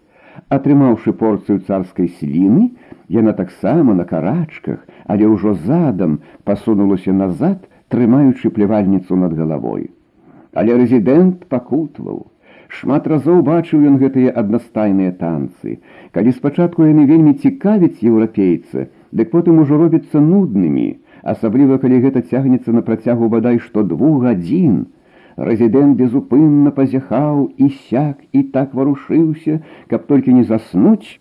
Атрымаўшы 0.52 1.14
порцыю 1.16 1.62
царскай 1.64 2.10
сліны, 2.18 2.70
яна 3.08 3.32
таксама 3.32 3.94
на 3.94 4.04
карачках, 4.04 4.84
але 5.06 5.30
ўжо 5.32 5.54
задам 5.64 6.20
пасунулася 6.44 7.16
назад, 7.16 7.64
трымаючы 7.88 8.50
плявальніцу 8.50 9.16
над 9.16 9.32
галавой. 9.38 9.90
Але 10.52 10.76
рэзідэнт 10.82 11.46
пакутваў. 11.52 12.26
Шмат 12.71 13.07
разоў 13.11 13.41
бачыў 13.47 13.83
ён 13.87 13.95
гэтыя 14.01 14.31
аднастайныя 14.41 15.11
танцы. 15.21 15.77
Калі 16.15 16.31
спачатку 16.35 16.87
яны 16.87 17.03
вельмі 17.09 17.33
цікавяць 17.45 17.99
еўрапейца, 17.99 18.87
дык 19.11 19.31
потым 19.33 19.59
ужо 19.63 19.79
робяцца 19.81 20.21
нуднымі, 20.27 20.85
асабліва 21.33 21.79
калі 21.83 21.99
гэта 22.05 22.23
цягнецца 22.31 22.75
на 22.77 22.83
працягу 22.87 23.27
бадай 23.33 23.59
што 23.65 23.83
двух 23.83 24.23
гадзін. 24.27 24.77
Рэзідэнт 25.49 25.99
безупынна 25.99 26.71
пазяхаў 26.77 27.43
і 27.57 27.67
сяк 27.89 28.23
і 28.31 28.43
так 28.55 28.73
варушыўся, 28.79 29.59
каб 29.91 30.07
толькі 30.07 30.37
не 30.39 30.47
заснуць, 30.47 31.19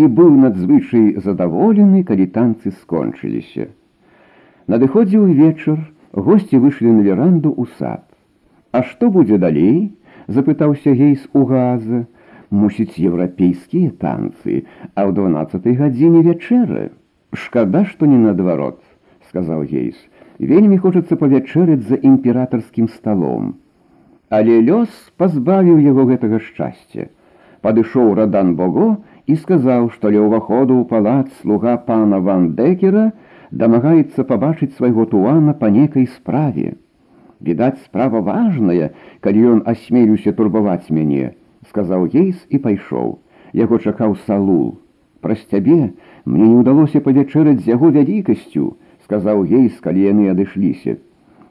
і 0.00 0.08
быў 0.18 0.32
надзвычай 0.40 1.20
задаволены, 1.20 2.02
калі 2.08 2.30
танцы 2.32 2.72
скончыліся. 2.80 3.68
Надыходзіў 4.72 5.28
вечар, 5.36 5.78
госці 6.12 6.64
выйшлі 6.64 6.96
на 6.96 7.04
веранду 7.04 7.52
ў 7.52 7.68
сад. 7.76 8.04
А 8.72 8.84
што 8.88 9.12
будзе 9.12 9.36
далей? 9.36 9.92
запытаўся 10.27 10.93
гейс 10.93 11.27
у 11.33 11.45
газа. 11.45 12.05
Мусіць 12.53 13.01
еўрапейскія 13.01 13.97
танцы, 13.97 14.63
а 14.93 15.09
ў 15.09 15.11
12 15.17 15.77
гадзіне 15.77 16.21
вячэры. 16.21 16.89
Шкада, 17.33 17.81
што 17.89 18.05
не 18.05 18.19
наадварот 18.21 18.77
сказаў 19.33 19.63
гейс 19.69 19.97
вельмі 20.49 20.77
хочацца 20.83 21.17
павячэрыць 21.21 21.85
за 21.89 21.97
імператарскім 22.09 22.89
сталом 22.95 23.47
але 24.37 24.59
лёс 24.67 24.99
пазбавіў 25.21 25.81
яго 25.85 26.05
гэтага 26.11 26.39
шчасця 26.49 27.07
падышоў 27.65 28.13
радан 28.19 28.53
бого 28.59 28.85
і 29.33 29.37
сказаў 29.41 29.89
што 29.95 30.13
ля 30.15 30.21
ўваходу 30.27 30.77
ў 30.77 30.85
палац 30.93 31.41
слуга 31.41 31.73
пана 31.89 32.21
ван 32.29 32.47
декера 32.59 33.07
дамагаецца 33.63 34.27
пабачыць 34.31 34.73
свайго 34.77 35.09
туана 35.15 35.57
па 35.63 35.73
некай 35.79 36.05
справе 36.19 36.75
відаць 37.49 37.79
справа 37.87 38.21
важная 38.29 38.91
калі 39.25 39.49
ён 39.55 39.59
асмелюся 39.73 40.35
турбаваць 40.37 40.93
мяне 40.99 41.33
сказаў 41.73 42.07
гейс 42.13 42.39
і 42.49 42.61
пайшоў 42.67 43.17
яго 43.63 43.79
чакаў 43.79 44.15
салул 44.27 44.79
праз 45.25 45.43
цябе 45.51 45.81
мне 46.25 46.45
не 46.47 46.55
ўдалося 46.61 47.03
павячэраць 47.03 47.59
з 47.63 47.75
яго 47.75 47.91
вялікасцю 47.97 48.71
сказаў 49.03 49.43
гейс, 49.49 49.79
калі 49.83 50.07
яны 50.07 50.29
адышліся. 50.31 50.97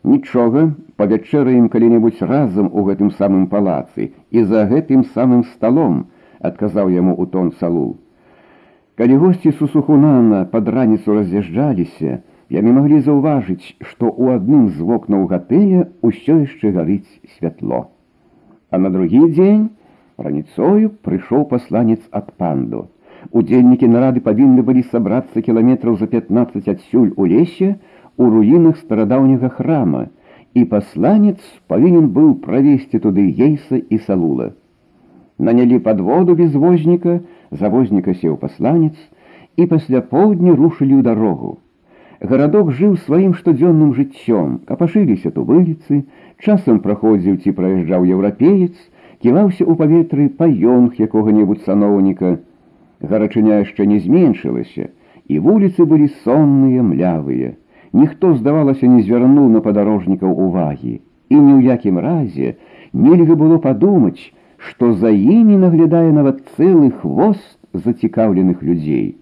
Нічога, 0.03 0.73
павячэраем 0.99 1.69
калі-небудзь 1.73 2.23
разам 2.27 2.71
у 2.73 2.83
гэтым 2.89 3.13
самым 3.19 3.47
палацы 3.53 4.11
і 4.31 4.43
за 4.51 4.65
гэтым 4.73 5.05
самым 5.15 5.45
сталом, 5.53 6.09
адказаў 6.41 6.91
яму 6.91 7.15
ў 7.15 7.31
тон 7.31 7.53
салу. 7.61 8.03
Калі 8.99 9.19
госці 9.23 9.53
сусухунана 9.61 10.43
пад 10.51 10.69
раніцу 10.69 11.15
раз'язджаліся, 11.19 12.21
яны 12.53 12.73
маглі 12.77 13.01
заўважыць, 13.05 13.75
што 13.91 14.09
ў 14.13 14.39
адным 14.39 14.69
з 14.77 14.89
вокнаў 14.89 15.29
гатэля 15.31 15.89
ўсё 16.05 16.41
яшчэ 16.45 16.73
гарыць 16.77 17.09
святло. 17.37 17.89
А 18.71 18.79
на 18.79 18.91
другі 18.93 19.29
дзень 19.33 19.71
раніцою 20.19 20.93
прыйшоў 21.07 21.49
пасланец 21.53 22.01
ад 22.11 22.33
панду. 22.37 22.89
Удзельнікі 23.31 23.89
нарады 23.89 24.21
павінны 24.21 24.63
былі 24.69 24.83
сабрацца 24.93 25.43
кіламетраў 25.47 25.97
за 26.01 26.11
15 26.15 26.69
адсюль 26.75 27.13
у 27.17 27.27
лесе 27.33 27.77
у 28.17 28.29
руінах 28.35 28.77
старадаўняга 28.83 29.49
храма, 29.49 30.07
і 30.55 30.65
пасланец 30.73 31.39
павінен 31.73 32.11
быў 32.17 32.35
правесці 32.47 32.99
туды 32.99 33.29
ейса 33.33 33.81
і 33.81 33.99
салула. 34.07 34.53
Нанялі 35.39 35.79
падводу 35.79 36.35
без 36.37 36.55
возніка, 36.55 37.21
завозніка 37.51 38.15
сеў 38.15 38.37
пасланец, 38.43 38.97
і 39.57 39.67
пасля 39.67 40.01
поўдні 40.01 40.53
рушылі 40.53 41.01
ў 41.01 41.03
дарогу. 41.09 41.59
Гарадок 42.20 42.72
жыў 42.74 42.98
сваім 43.06 43.34
штодзённым 43.38 43.94
жыццём, 43.94 44.66
капашыліся 44.66 45.30
тубыліцы, 45.36 46.02
часам 46.42 46.80
праходзіў 46.82 47.38
ці 47.44 47.54
праязджаў 47.54 48.08
еўрапеец, 48.10 48.74
ківаўся 49.22 49.62
ў 49.62 49.74
паветры 49.78 50.26
паёнг 50.40 50.98
якога-небудзь 50.98 51.68
саноўніка, 51.70 52.40
гарачыня 53.06 53.62
яшчэ 53.62 53.86
не 53.86 54.00
зменшылася, 54.02 54.90
і 55.30 55.38
вуліцы 55.46 55.86
былі 55.86 56.10
сонныя 56.26 56.82
млявыя. 56.82 57.54
Ніхто, 57.94 58.34
здавалася, 58.34 58.90
не 58.90 59.06
звярнуў 59.06 59.54
на 59.54 59.62
падарожнікаў 59.62 60.34
увагі, 60.34 60.98
і 61.30 61.36
ні 61.38 61.54
ў 61.54 61.70
якім 61.78 62.02
разе 62.02 62.58
нельга 62.94 63.38
было 63.38 63.62
падумаць, 63.62 64.34
што 64.58 64.94
за 64.98 65.14
імі 65.14 65.62
наглядае 65.62 66.10
нават 66.18 66.42
цэлы 66.58 66.90
хвост 66.98 67.58
зацікаўленых 67.86 68.66
людзей. 68.66 69.22